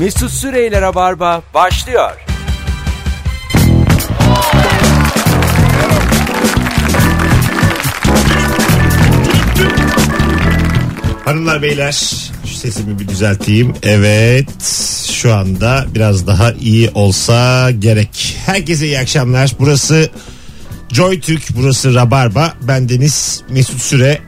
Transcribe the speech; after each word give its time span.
Mesut 0.00 0.30
Süreyler'e 0.30 0.94
barba 0.94 1.42
başlıyor. 1.54 2.10
Hanımlar 11.24 11.62
beyler 11.62 11.92
şu 12.44 12.54
sesimi 12.54 13.00
bir 13.00 13.08
düzelteyim. 13.08 13.74
Evet 13.82 14.48
şu 15.12 15.34
anda 15.34 15.86
biraz 15.94 16.26
daha 16.26 16.52
iyi 16.52 16.90
olsa 16.94 17.70
gerek. 17.70 18.36
Herkese 18.46 18.86
iyi 18.86 18.98
akşamlar. 18.98 19.52
Burası 19.58 20.10
Joy 20.92 21.20
Türk, 21.20 21.42
burası 21.56 21.94
Rabarba. 21.94 22.54
Ben 22.62 22.88
Deniz 22.88 23.42
Mesut 23.50 23.80
Süre. 23.80 24.18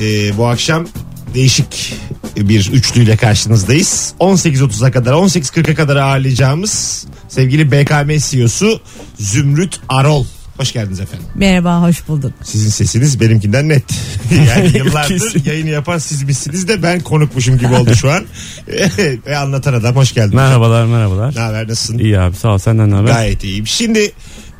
Ee, 0.00 0.38
bu 0.38 0.46
akşam 0.46 0.88
değişik 1.34 1.94
bir 2.36 2.70
üçlüyle 2.72 3.16
karşınızdayız. 3.16 4.14
18.30'a 4.20 4.90
kadar 4.90 5.12
18.40'a 5.12 5.74
kadar 5.74 5.96
ağırlayacağımız 5.96 7.06
sevgili 7.28 7.72
BKM 7.72 8.10
CEO'su 8.30 8.80
Zümrüt 9.18 9.80
Arol. 9.88 10.24
Hoş 10.56 10.72
geldiniz 10.72 11.00
efendim. 11.00 11.26
Merhaba 11.34 11.82
hoş 11.82 12.08
bulduk. 12.08 12.32
Sizin 12.42 12.70
sesiniz 12.70 13.20
benimkinden 13.20 13.68
net. 13.68 13.84
Yani 14.48 14.76
yıllardır 14.76 15.46
yayını 15.46 15.68
yapan 15.68 15.98
siz 15.98 16.22
misiniz 16.22 16.68
de 16.68 16.82
ben 16.82 17.00
konukmuşum 17.00 17.58
gibi 17.58 17.74
oldu 17.74 17.94
şu 17.94 18.10
an. 18.10 18.24
Ve 19.26 19.36
anlatan 19.36 19.74
adam 19.74 19.96
hoş 19.96 20.14
geldin. 20.14 20.36
Merhabalar 20.36 20.84
merhabalar. 20.84 21.34
Ne 21.36 21.40
haber 21.40 21.68
nasılsın? 21.68 21.98
İyi 21.98 22.20
abi 22.20 22.36
sağ 22.36 22.48
ol 22.48 22.58
senden 22.58 22.90
ne 22.90 22.94
haber? 22.94 23.12
Gayet 23.12 23.44
iyiyim. 23.44 23.66
Şimdi 23.66 24.12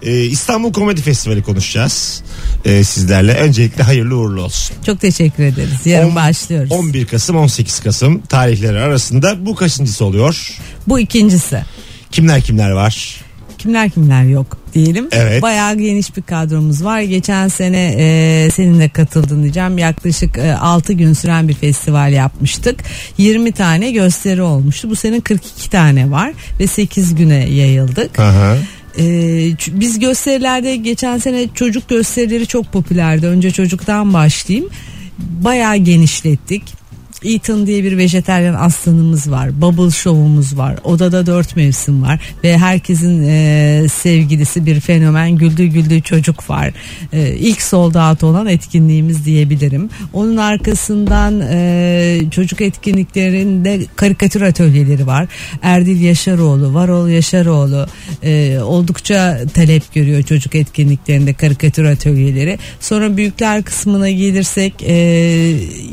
e, 0.02 0.22
İstanbul 0.24 0.72
Komedi 0.72 1.02
Festivali 1.02 1.42
konuşacağız 1.42 2.22
e, 2.64 2.84
sizlerle. 2.84 3.34
Öncelikle 3.34 3.82
hayırlı 3.82 4.16
uğurlu 4.16 4.42
olsun. 4.42 4.76
Çok 4.86 5.00
teşekkür 5.00 5.42
ederiz. 5.42 5.86
Yarın 5.86 6.08
On- 6.08 6.16
başlıyoruz. 6.16 6.72
11 6.72 7.06
Kasım 7.06 7.36
18 7.36 7.80
Kasım 7.80 8.22
tarihleri 8.22 8.78
arasında 8.80 9.46
bu 9.46 9.54
kaçıncısı 9.54 10.04
oluyor? 10.04 10.56
Bu 10.88 11.00
ikincisi. 11.00 11.62
Kimler 12.10 12.40
kimler 12.42 12.70
var? 12.70 13.20
Kimler 13.58 13.90
kimler 13.90 14.22
yok 14.22 14.58
diyelim. 14.74 15.08
Evet. 15.12 15.42
Bayağı 15.42 15.74
geniş 15.78 16.16
bir 16.16 16.22
kadromuz 16.22 16.84
var. 16.84 17.00
Geçen 17.00 17.48
sene 17.48 17.94
e, 17.98 18.50
senin 18.50 18.80
de 18.80 18.88
katıldın 18.88 19.42
diyeceğim. 19.42 19.78
Yaklaşık 19.78 20.38
e, 20.38 20.56
6 20.56 20.92
gün 20.92 21.12
süren 21.12 21.48
bir 21.48 21.54
festival 21.54 22.12
yapmıştık. 22.12 22.80
20 23.18 23.52
tane 23.52 23.90
gösteri 23.92 24.42
olmuştu. 24.42 24.90
Bu 24.90 24.96
sene 24.96 25.20
42 25.20 25.70
tane 25.70 26.10
var 26.10 26.32
ve 26.60 26.66
8 26.66 27.14
güne 27.14 27.48
yayıldık. 27.50 28.18
Aha. 28.18 28.56
Ee, 28.98 29.50
biz 29.68 29.98
gösterilerde 29.98 30.76
geçen 30.76 31.18
sene 31.18 31.48
çocuk 31.54 31.88
gösterileri 31.88 32.46
çok 32.46 32.72
popülerdi. 32.72 33.26
Önce 33.26 33.50
çocuktan 33.50 34.12
başlayayım. 34.12 34.70
Bayağı 35.18 35.76
genişlettik. 35.76 36.81
Ethan 37.24 37.66
diye 37.66 37.84
bir 37.84 37.98
vejeteryan 37.98 38.54
aslanımız 38.54 39.30
var. 39.30 39.60
Bubble 39.60 39.90
Show'umuz 39.90 40.58
var. 40.58 40.78
Odada 40.84 41.26
dört 41.26 41.56
mevsim 41.56 42.02
var. 42.02 42.20
Ve 42.44 42.58
herkesin 42.58 43.22
e, 43.28 43.86
sevgilisi 43.88 44.66
bir 44.66 44.80
fenomen 44.80 45.30
güldü 45.30 45.64
güldü 45.64 46.02
çocuk 46.02 46.50
var. 46.50 46.72
E, 47.12 47.28
ilk 47.28 47.62
sold 47.62 47.94
out 47.94 48.24
olan 48.24 48.46
etkinliğimiz 48.46 49.24
diyebilirim. 49.24 49.90
Onun 50.12 50.36
arkasından 50.36 51.40
e, 51.50 52.20
çocuk 52.30 52.60
etkinliklerinde 52.60 53.80
karikatür 53.96 54.42
atölyeleri 54.42 55.06
var. 55.06 55.26
Erdil 55.62 56.00
Yaşaroğlu, 56.00 56.74
Varol 56.74 57.08
Yaşaroğlu 57.08 57.86
e, 58.22 58.58
oldukça 58.58 59.40
talep 59.54 59.94
görüyor 59.94 60.22
çocuk 60.22 60.54
etkinliklerinde 60.54 61.34
karikatür 61.34 61.84
atölyeleri. 61.84 62.58
Sonra 62.80 63.16
büyükler 63.16 63.62
kısmına 63.62 64.10
gelirsek 64.10 64.74
e, 64.82 64.94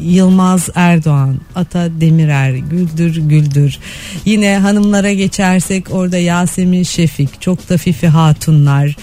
Yılmaz 0.04 0.70
Erdoğan, 0.76 1.19
Ata 1.56 1.90
Demirer, 2.02 2.56
Güldür 2.56 3.16
Güldür. 3.16 3.80
Yine 4.26 4.58
hanımlara 4.58 5.14
geçersek 5.14 5.86
orada 5.92 6.18
Yasemin 6.18 6.84
Şefik, 6.84 7.42
çok 7.42 7.70
da 7.70 7.78
Fifi 7.78 8.08
Hatunlar. 8.08 8.96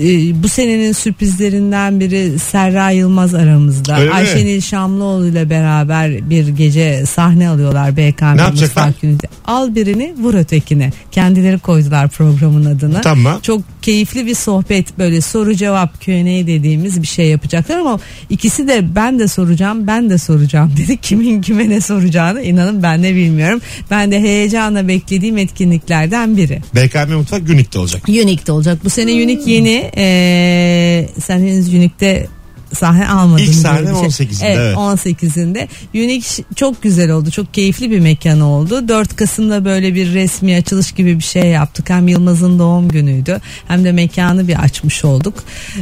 E, 0.00 0.42
bu 0.42 0.48
senenin 0.48 0.92
sürprizlerinden 0.92 2.00
biri 2.00 2.38
Serra 2.38 2.90
Yılmaz 2.90 3.34
aramızda. 3.34 3.98
Öyle 3.98 4.10
mi? 4.10 4.14
Ayşenil 4.14 4.60
Şamlıoğlu 4.60 5.26
ile 5.26 5.50
beraber 5.50 6.30
bir 6.30 6.48
gece 6.48 7.06
sahne 7.06 7.48
alıyorlar 7.48 7.96
BKM 7.96 8.36
Ne 8.36 8.40
yapacaklar? 8.40 8.86
Mutfak 8.86 9.00
Günü'nde. 9.02 9.26
Al 9.46 9.74
birini 9.74 10.14
vur 10.18 10.34
ötekine. 10.34 10.92
Kendileri 11.10 11.58
koydular 11.58 12.08
programın 12.08 12.64
adını. 12.64 13.00
Tamam. 13.00 13.40
Çok 13.42 13.62
keyifli 13.86 14.26
bir 14.26 14.34
sohbet 14.34 14.98
böyle 14.98 15.20
soru 15.20 15.54
cevap 15.54 16.00
Q&A 16.00 16.46
dediğimiz 16.46 17.02
bir 17.02 17.06
şey 17.06 17.26
yapacaklar 17.26 17.78
ama 17.78 18.00
ikisi 18.30 18.68
de 18.68 18.94
ben 18.94 19.18
de 19.18 19.28
soracağım 19.28 19.86
ben 19.86 20.10
de 20.10 20.18
soracağım 20.18 20.72
dedi. 20.76 20.96
Kimin 20.96 21.40
kime 21.40 21.68
ne 21.68 21.80
soracağını 21.80 22.42
inanın 22.42 22.82
ben 22.82 23.02
de 23.02 23.14
bilmiyorum. 23.14 23.60
Ben 23.90 24.10
de 24.10 24.20
heyecanla 24.20 24.88
beklediğim 24.88 25.38
etkinliklerden 25.38 26.36
biri. 26.36 26.60
BKM 26.74 27.12
Mutfak 27.12 27.46
Günük'te 27.46 27.78
olacak. 27.78 28.08
Unique'de 28.08 28.52
olacak. 28.52 28.78
Bu 28.84 28.90
sene 28.90 29.12
Unique 29.12 29.54
yeni. 29.54 29.90
Ee, 29.96 31.08
sen 31.20 31.38
henüz 31.38 31.74
Unique'de 31.74 32.26
sahne 32.74 33.08
almadın. 33.08 33.42
İlk 33.42 33.54
sahne 33.54 34.10
şey. 34.10 34.26
18'inde, 34.26 34.44
Evet, 34.44 34.58
evet. 34.58 34.76
18'inde. 34.76 35.68
Unique 35.94 36.44
çok 36.56 36.82
güzel 36.82 37.10
oldu. 37.10 37.30
Çok 37.30 37.54
keyifli 37.54 37.90
bir 37.90 38.00
mekan 38.00 38.40
oldu. 38.40 38.88
4 38.88 39.16
Kasım'da 39.16 39.64
böyle 39.64 39.94
bir 39.94 40.14
resmi 40.14 40.56
açılış 40.56 40.92
gibi 40.92 41.18
bir 41.18 41.24
şey 41.24 41.44
yaptık. 41.44 41.90
Hem 41.90 42.08
Yılmaz'ın 42.08 42.58
doğum 42.58 42.88
günüydü. 42.88 43.40
Hem 43.68 43.84
de 43.84 43.92
mekanı 43.92 44.48
bir 44.48 44.62
açmış 44.62 45.04
olduk. 45.04 45.34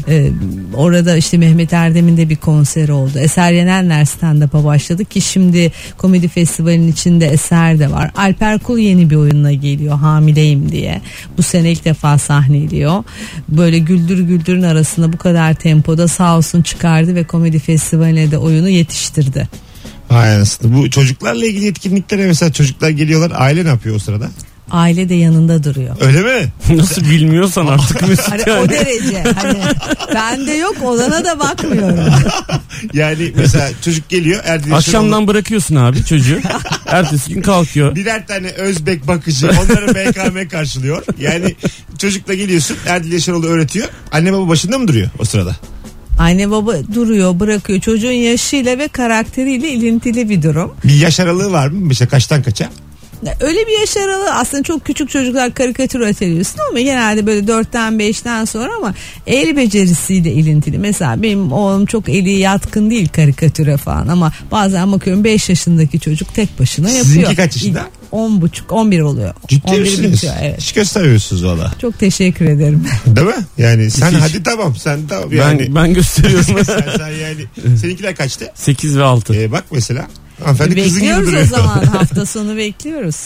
Ee, 0.09 0.31
orada 0.75 1.17
işte 1.17 1.39
Mehmet 1.39 1.73
Erdem'in 1.73 2.17
de 2.17 2.28
bir 2.28 2.37
konseri 2.37 2.93
oldu. 2.93 3.19
Eser 3.19 3.53
Yenenler 3.53 4.05
stand-up'a 4.05 4.65
başladı 4.65 5.05
ki 5.05 5.21
şimdi 5.21 5.73
komedi 5.99 6.28
festivalinin 6.28 6.93
içinde 6.93 7.27
Eser 7.27 7.78
de 7.78 7.91
var. 7.91 8.11
Alper 8.17 8.59
Kul 8.59 8.78
yeni 8.78 9.11
bir 9.11 9.17
oyunla 9.17 9.53
geliyor 9.53 9.99
hamileyim 9.99 10.73
diye. 10.73 11.00
Bu 11.39 11.43
sene 11.43 11.73
ilk 11.73 11.84
defa 11.84 12.19
sahneliyor. 12.19 13.05
Böyle 13.49 13.78
güldür 13.78 14.19
güldürün 14.19 14.62
arasında 14.62 15.12
bu 15.12 15.17
kadar 15.17 15.55
tempoda 15.55 16.09
sağ 16.09 16.37
olsun 16.37 16.62
çıkardı 16.75 17.15
ve 17.15 17.25
komedi 17.25 17.59
festivaline 17.59 18.31
de 18.31 18.39
oyunu 18.39 18.69
yetiştirdi. 18.69 19.49
Vay 20.11 20.35
anasını. 20.37 20.77
Bu 20.77 20.91
çocuklarla 20.91 21.47
ilgili 21.47 21.67
etkinliklere 21.69 22.27
mesela 22.27 22.53
çocuklar 22.53 22.91
geliyorlar. 22.91 23.33
Aile 23.41 23.65
ne 23.65 23.69
yapıyor 23.69 23.97
o 23.97 23.99
sırada? 23.99 24.29
Aile 24.71 25.09
de 25.09 25.15
yanında 25.15 25.65
duruyor. 25.65 25.97
Öyle 26.01 26.21
mi? 26.21 26.53
Nasıl 26.79 27.03
bilmiyorsan 27.05 27.67
artık 27.67 28.09
Mesut 28.09 28.31
Hani 28.33 28.43
yani. 28.47 28.61
o 28.61 28.69
derece. 28.69 29.23
Hani 29.37 29.59
bende 30.15 30.53
yok 30.53 30.77
olana 30.83 31.25
da 31.25 31.39
bakmıyorum. 31.41 31.99
Yani 32.95 33.33
mesela 33.37 33.69
çocuk 33.85 34.09
geliyor. 34.09 34.41
Erdinç 34.45 34.73
Akşamdan 34.73 35.27
bırakıyorsun 35.27 35.77
abi 35.77 36.05
çocuğu. 36.05 36.39
Ertesi 36.87 37.35
gün 37.35 37.43
kalkıyor. 37.43 37.95
birer 37.95 38.27
tane 38.27 38.49
Özbek 38.49 39.06
bakıcı 39.06 39.47
onları 39.51 39.95
BKM 39.95 40.49
karşılıyor. 40.49 41.05
Yani 41.21 41.55
çocukla 41.99 42.35
geliyorsun 42.35 42.77
Erdil 42.87 43.12
Yaşaroğlu 43.12 43.47
öğretiyor. 43.47 43.89
Anne 44.12 44.33
baba 44.33 44.49
başında 44.49 44.79
mı 44.79 44.89
duruyor 44.89 45.11
o 45.19 45.25
sırada? 45.25 45.56
Anne 46.19 46.51
baba 46.51 46.75
duruyor 46.95 47.41
bırakıyor. 47.41 47.81
Çocuğun 47.81 48.11
yaşıyla 48.11 48.79
ve 48.79 48.89
karakteriyle 48.89 49.71
ilintili 49.71 50.29
bir 50.29 50.43
durum. 50.43 50.73
Bir 50.85 50.95
yaş 51.01 51.21
aralığı 51.21 51.53
var 51.53 51.69
mı? 51.69 51.79
Mesela 51.81 52.09
kaçtan 52.09 52.43
kaça? 52.43 52.69
Öyle 53.41 53.67
bir 53.67 53.81
yaş 53.81 53.97
aralığı 53.97 54.35
aslında 54.35 54.62
çok 54.62 54.85
küçük 54.85 55.11
çocuklar 55.11 55.55
karikatür 55.55 56.01
atölyesin 56.01 56.59
ama 56.71 56.81
genelde 56.81 57.27
böyle 57.27 57.47
4'ten 57.47 57.93
5'ten 57.93 58.45
sonra 58.45 58.73
ama 58.77 58.95
el 59.27 59.57
becerisiyle 59.57 60.33
ilintili. 60.33 60.79
Mesela 60.79 61.23
benim 61.23 61.53
oğlum 61.53 61.87
çok 61.87 62.09
eli 62.09 62.31
yatkın 62.31 62.91
değil 62.91 63.09
karikatüre 63.09 63.77
falan 63.77 64.09
ama 64.09 64.33
bazen 64.51 64.93
bakıyorum 64.93 65.25
5 65.25 65.49
yaşındaki 65.49 66.01
çocuk 66.01 66.35
tek 66.35 66.61
başına 66.61 66.89
yapıyor. 66.89 67.05
Sizinki 67.07 67.37
kaç 67.37 67.57
yaşında? 67.57 67.87
10 68.11 68.41
buçuk 68.41 68.73
11 68.73 69.01
oluyor. 69.01 69.35
Ciddi 69.49 69.71
11 69.71 69.81
misiniz? 69.81 70.12
bitiyor, 70.12 70.35
evet. 70.43 70.61
Hiç 70.61 70.73
göstermiyorsunuz 70.73 71.45
valla. 71.45 71.75
Çok 71.81 71.99
teşekkür 71.99 72.45
ederim. 72.45 72.87
Değil 73.06 73.27
mi? 73.27 73.35
Yani 73.59 73.91
sen 73.91 74.11
Hiç. 74.11 74.21
hadi 74.21 74.43
tamam 74.43 74.77
sen 74.77 75.06
tamam 75.09 75.33
yani. 75.33 75.61
Ben, 75.61 75.75
ben 75.75 75.95
gösteriyorum. 75.95 76.65
sen, 76.65 76.65
sen 76.99 77.11
yani. 77.11 77.77
Seninkiler 77.79 78.17
kaçtı? 78.17 78.51
8 78.55 78.99
ve 78.99 79.03
6. 79.03 79.35
Ee, 79.35 79.53
bak 79.53 79.65
mesela. 79.71 80.06
Hanımefendi 80.43 80.75
kızın 80.83 80.89
gibi 80.91 81.11
bekliyoruz 81.11 81.27
duruyor. 81.28 81.43
o 81.43 81.47
zaman 81.47 81.84
hafta 81.99 82.27
sonu 82.27 82.56
bekliyoruz. 82.56 83.17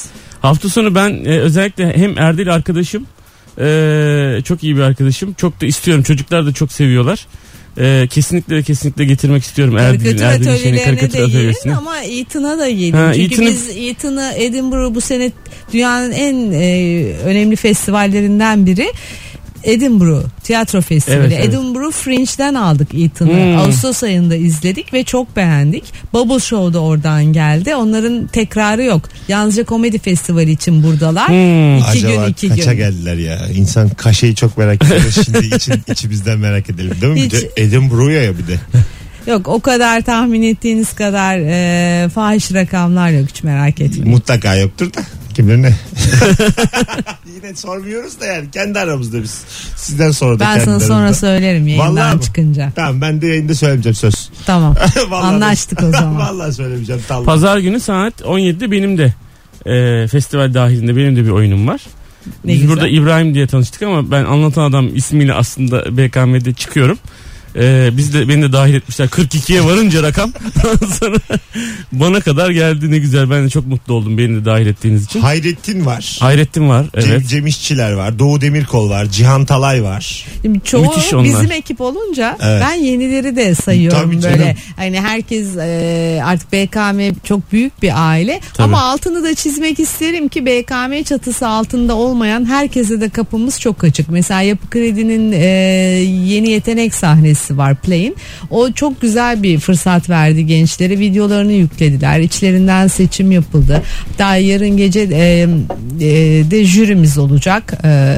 Hafta 0.43 0.69
sonu 0.69 0.95
ben 0.95 1.25
e, 1.25 1.39
özellikle 1.39 1.97
hem 1.97 2.19
Erdil 2.19 2.55
arkadaşım 2.55 3.07
e, 3.61 4.41
çok 4.45 4.63
iyi 4.65 4.77
bir 4.77 4.81
arkadaşım. 4.81 5.33
Çok 5.35 5.61
da 5.61 5.67
istiyorum. 5.67 6.03
Çocuklar 6.03 6.47
da 6.47 6.53
çok 6.53 6.73
seviyorlar. 6.73 7.27
E, 7.81 8.07
kesinlikle 8.11 8.57
ve 8.57 8.63
kesinlikle 8.63 9.05
getirmek 9.05 9.43
istiyorum 9.43 9.79
Erdil'in 9.79 10.05
Karikatür 10.19 10.25
Erdil'in 10.27 10.45
şeyini, 10.45 10.57
atölyelerine 10.81 10.85
karikatür 10.99 11.13
de 11.13 11.27
gelin 11.27 11.29
atölyesine. 11.39 11.77
ama 11.77 11.99
Ethan'a 12.03 12.59
da 12.59 12.71
gelin. 12.71 12.93
Ha, 12.93 13.13
Çünkü 13.15 13.35
Ethan'ı- 13.35 13.47
biz 13.49 13.69
Ethan'ı 13.77 14.33
Edinburgh 14.37 14.95
bu 14.95 15.01
sene 15.01 15.33
dünyanın 15.73 16.13
en 16.13 16.53
e, 16.53 17.03
önemli 17.25 17.57
festivallerinden 17.57 18.67
biri. 18.67 18.93
Edinburgh 19.65 20.25
Tiyatro 20.45 20.81
Festivali. 20.81 21.21
Evet, 21.21 21.33
evet. 21.41 21.49
Edinburgh 21.49 21.93
Fringe'den 21.93 22.55
aldık 22.55 22.95
Ethan'ı. 22.95 23.31
Hmm. 23.33 23.59
Ağustos 23.59 24.03
ayında 24.03 24.37
izledik 24.37 24.93
ve 24.93 25.05
çok 25.05 25.37
beğendik. 25.37 25.85
Bubble 26.13 26.41
Show 26.41 26.75
da 26.75 26.79
oradan 26.83 27.25
geldi. 27.33 27.75
Onların 27.75 28.27
tekrarı 28.27 28.83
yok. 28.85 29.03
Yalnızca 29.29 29.65
komedi 29.65 29.99
festivali 29.99 30.51
için 30.51 30.83
buradalar. 30.83 31.29
Hmm. 31.29 31.79
İki 31.79 31.87
Acaba 31.89 32.25
gün 32.27 32.33
iki 32.33 32.49
kaça 32.49 32.73
gün. 32.73 32.79
geldiler 32.79 33.17
ya? 33.17 33.39
İnsan 33.55 33.89
kaşeyi 33.89 34.35
çok 34.35 34.59
merak 34.59 34.85
ediyor. 34.85 35.01
Şimdi 35.25 35.55
için, 35.57 35.75
içimizden 35.93 36.39
merak 36.39 36.71
edelim 36.71 36.97
değil 37.01 37.13
mi? 37.13 37.17
Bir 37.19 37.25
Hiç- 37.25 37.33
de 37.33 37.51
Edinburgh'a 37.57 38.13
ya 38.13 38.39
bir 38.39 38.47
de. 38.47 38.57
Yok 39.27 39.49
o 39.49 39.61
kadar 39.61 40.01
tahmin 40.03 40.43
ettiğiniz 40.43 40.93
kadar 40.93 41.39
e, 41.39 42.09
fahiş 42.09 42.53
rakamlar 42.55 43.11
yok 43.11 43.29
hiç 43.29 43.43
merak 43.43 43.81
etmeyin. 43.81 44.09
Mutlaka 44.09 44.55
yoktur 44.57 44.93
da. 44.95 45.01
Kim 45.39 45.63
ne? 45.63 45.73
Yine 47.35 47.55
sormuyoruz 47.57 48.21
da 48.21 48.27
yani 48.27 48.51
kendi 48.51 48.79
aramızda 48.79 49.23
biz. 49.23 49.45
Sizden 49.77 50.11
sonra 50.11 50.35
da 50.35 50.41
Ben 50.41 50.53
kendi 50.53 50.65
sana 50.65 50.81
sonra 50.81 50.99
aramızda. 50.99 51.21
söylerim 51.21 51.63
Vallahi 51.63 51.79
yayından 51.79 52.17
mi? 52.17 52.23
çıkınca. 52.23 52.73
Tamam 52.77 53.01
ben 53.01 53.21
de 53.23 53.27
yayında 53.27 53.55
söylemeyeceğim 53.55 53.95
söz. 53.95 54.31
Tamam. 54.47 54.75
Vallahi 55.09 55.27
Anlaştık 55.35 55.83
o 55.83 55.91
zaman. 55.91 56.19
Vallahi 56.29 56.53
söylemeyeceğim. 56.53 57.03
Tamam. 57.09 57.25
Pazar 57.25 57.59
günü 57.59 57.81
saat 57.81 58.21
17'de 58.21 58.71
benim 58.71 58.99
de 58.99 59.15
e, 59.67 60.07
festival 60.09 60.55
dahilinde 60.55 60.97
benim 60.97 61.17
de 61.17 61.25
bir 61.25 61.31
oyunum 61.31 61.69
var. 61.69 61.81
Ne 62.45 62.53
Biz 62.53 62.61
güzel. 62.61 62.69
burada 62.77 62.89
İbrahim 62.89 63.35
diye 63.35 63.47
tanıştık 63.47 63.83
ama 63.83 64.11
ben 64.11 64.25
anlatan 64.25 64.71
adam 64.71 64.97
ismiyle 64.97 65.35
aslında 65.35 65.97
BKM'de 65.97 66.53
çıkıyorum. 66.53 66.99
Ee, 67.59 67.91
biz 67.93 68.15
de 68.15 68.29
beni 68.29 68.43
de 68.43 68.53
dahil 68.53 68.75
etmişler 68.75 69.07
42'ye 69.07 69.65
varınca 69.65 70.03
rakam 70.03 70.33
sonra 71.01 71.17
bana 71.93 72.21
kadar 72.21 72.51
geldi 72.51 72.91
ne 72.91 72.99
güzel 72.99 73.31
ben 73.31 73.45
de 73.45 73.51
çok 73.51 73.67
mutlu 73.67 73.95
oldum 73.95 74.19
beni 74.19 74.37
de 74.41 74.45
dahil 74.45 74.67
ettiğiniz 74.67 75.05
için. 75.05 75.21
Hayrettin 75.21 75.87
var. 75.87 76.17
Hayrettin 76.21 76.69
var 76.69 76.87
Cem, 77.01 77.11
evet. 77.13 77.27
Cem 77.29 77.47
İşçiler 77.47 77.93
var. 77.93 78.19
Doğu 78.19 78.41
Demirkol 78.41 78.91
var. 78.91 79.07
Cihan 79.07 79.45
Talay 79.45 79.83
var. 79.83 80.25
Şimdi 80.43 80.61
çoğu 80.65 80.83
Müthiş 80.83 81.15
onlar. 81.15 81.25
bizim 81.25 81.53
ekip 81.53 81.81
olunca 81.81 82.37
Evet. 82.43 82.63
ben 82.69 82.75
yenileri 82.75 83.37
de 83.37 83.55
sayıyorum 83.55 84.01
Tabii 84.11 84.21
canım. 84.21 84.39
böyle. 84.39 84.57
Hani 84.77 85.01
herkes 85.01 85.57
e, 85.57 86.21
artık 86.25 86.53
BKM 86.53 87.01
çok 87.25 87.53
büyük 87.53 87.83
bir 87.83 88.09
aile 88.11 88.41
Tabii. 88.55 88.65
ama 88.65 88.83
altını 88.83 89.25
da 89.25 89.35
çizmek 89.35 89.81
isterim 89.81 90.29
ki 90.29 90.47
BKM 90.47 91.03
çatısı 91.03 91.49
altında 91.49 91.95
olmayan 91.95 92.45
herkese 92.45 93.01
de 93.01 93.09
kapımız 93.09 93.61
çok 93.61 93.85
açık. 93.85 94.09
Mesela 94.09 94.43
Yapı 94.43 94.71
Kredi'nin 94.71 95.33
e, 95.33 95.47
yeni 96.27 96.51
yetenek 96.51 96.95
sahnesi 96.95 97.48
var 97.57 97.75
Play'in. 97.75 98.17
O 98.51 98.73
çok 98.73 99.01
güzel 99.01 99.43
bir 99.43 99.59
fırsat 99.59 100.11
verdi 100.11 100.47
gençlere. 100.47 100.99
Videolarını 100.99 101.53
yüklediler. 101.53 102.21
İçlerinden 102.21 102.87
seçim 102.87 103.33
yapıldı. 103.33 103.83
Daha 104.19 104.37
yarın 104.37 104.77
gece 104.77 105.01
e, 105.01 105.49
e, 106.01 106.09
de 106.51 106.65
jürimiz 106.65 107.19
olacak. 107.19 107.73
E, 107.85 108.17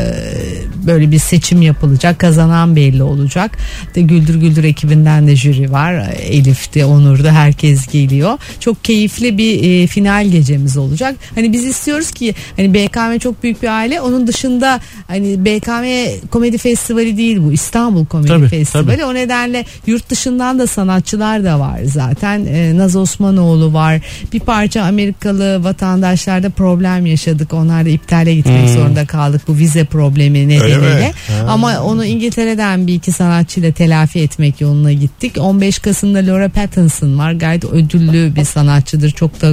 böyle 0.87 1.11
bir 1.11 1.19
seçim 1.19 1.63
yapılacak. 1.63 2.19
Kazanan 2.19 2.77
belli 2.77 3.03
olacak. 3.03 3.59
De 3.95 4.01
Güldür 4.01 4.35
Güldür 4.35 4.65
ekibinden 4.65 5.27
de 5.27 5.37
jüri 5.37 5.73
var. 5.73 5.95
Elif'te, 6.31 6.85
Onur'da 6.85 7.33
herkes 7.33 7.87
geliyor. 7.87 8.39
Çok 8.61 8.85
keyifli 8.85 9.39
bir 9.39 9.83
e, 9.83 9.87
final 9.87 10.27
gecemiz 10.27 10.77
olacak. 10.77 11.17
Hani 11.35 11.53
biz 11.53 11.65
istiyoruz 11.67 12.11
ki 12.11 12.35
hani 12.57 12.75
BKM 12.75 13.19
çok 13.19 13.43
büyük 13.43 13.63
bir 13.63 13.69
aile. 13.69 14.01
Onun 14.01 14.27
dışında 14.27 14.81
hani 15.09 15.45
BKM 15.45 15.87
Komedi 16.31 16.59
Festivali 16.59 17.17
değil 17.17 17.39
bu. 17.43 17.53
İstanbul 17.53 18.07
Komedi 18.07 18.29
Tabii, 18.29 18.49
Festivali. 18.49 18.87
tabii. 18.87 19.05
O 19.05 19.15
nedenle 19.21 19.65
yurt 19.87 20.11
dışından 20.11 20.59
da 20.59 20.67
sanatçılar 20.67 21.45
da 21.45 21.61
var 21.61 21.79
zaten. 21.85 22.45
E, 22.47 22.77
Naz 22.79 22.97
Osmanoğlu 22.97 23.73
var. 23.73 24.01
Bir 24.33 24.41
parça 24.41 24.83
Amerikalı 24.83 25.65
vatandaşlarda 25.65 26.51
problem 26.51 27.07
yaşadık. 27.07 27.53
Onlar 27.55 27.85
da 27.85 27.89
iptale 27.89 28.35
gitmek 28.35 28.61
Hmm. 28.61 28.69
zorunda 28.75 29.07
kaldık 29.07 29.43
bu 29.49 29.57
vize 29.57 29.85
problemi 29.85 30.49
nedeniyle. 30.49 31.13
Ama 31.49 31.81
onu 31.81 32.05
İngiltere'den 32.05 32.87
bir 32.87 32.95
iki 32.95 33.13
sanatçıyla 33.13 33.73
telafi 33.73 34.19
etmek 34.21 34.61
yoluna 34.61 34.93
gittik. 34.93 35.37
15 35.41 35.79
Kasım'da 35.79 36.19
Laura 36.19 36.49
Pattinson 36.49 37.19
var. 37.19 37.33
Gayet 37.33 37.65
ödüllü 37.65 38.33
bir 38.37 38.45
sanatçıdır. 38.45 39.11
Çok 39.11 39.41
da 39.43 39.53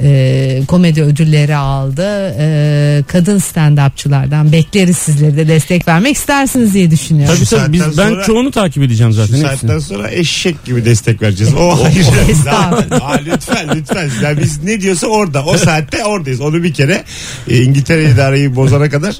e, 0.00 0.62
komedi 0.68 1.02
ödülleri 1.02 1.56
aldı. 1.56 2.34
E, 2.38 3.02
kadın 3.08 3.38
stand-upçılardan 3.38 4.52
bekleriz 4.52 4.96
sizleri 4.98 5.36
de 5.36 5.48
destek 5.48 5.88
vermek 5.88 6.16
istersiniz 6.16 6.74
diye 6.74 6.90
düşünüyorum. 6.90 7.34
Tabii 7.36 7.46
tabii 7.62 7.72
biz, 7.72 7.98
ben 7.98 8.08
sonra- 8.08 8.24
çoğunu 8.24 8.50
takip 8.50 8.82
edeceğim 8.82 8.97
Şu 8.98 9.12
zaten. 9.12 9.32
hepsini. 9.34 9.48
saatten 9.50 9.78
sonra 9.78 10.10
eşek 10.10 10.64
gibi 10.64 10.84
destek 10.84 11.22
vereceğiz. 11.22 11.54
O 11.54 11.84
hayır. 11.84 12.06
Estağfurullah. 12.30 13.10
Aa, 13.10 13.20
lütfen 13.26 13.68
lütfen. 13.76 14.10
Ya 14.22 14.38
biz 14.42 14.64
ne 14.64 14.80
diyorsa 14.80 15.06
orada. 15.06 15.44
O 15.44 15.56
saatte 15.58 16.04
oradayız. 16.04 16.40
Onu 16.40 16.62
bir 16.62 16.72
kere 16.74 17.04
e, 17.48 17.62
İngiltere 17.62 18.10
idareyi 18.10 18.56
bozana 18.56 18.90
kadar 18.90 19.16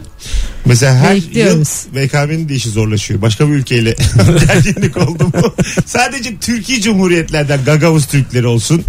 mesela 0.67 0.95
her 0.95 1.15
Bekliyoruz. 1.17 1.87
yıl 1.95 2.03
BKM'nin 2.09 2.49
de 2.49 2.55
işi 2.55 2.71
zorlaşıyor. 2.71 3.23
Başka 3.23 3.49
bir 3.49 3.53
ülkeyle 3.55 3.97
gerginlik 4.47 4.97
oldu 4.97 5.25
mu? 5.25 5.55
Sadece 5.87 6.37
Türkiye 6.37 6.81
Cumhuriyetlerden 6.81 7.65
Gagavuz 7.65 8.07
Türkleri 8.07 8.47
olsun. 8.47 8.83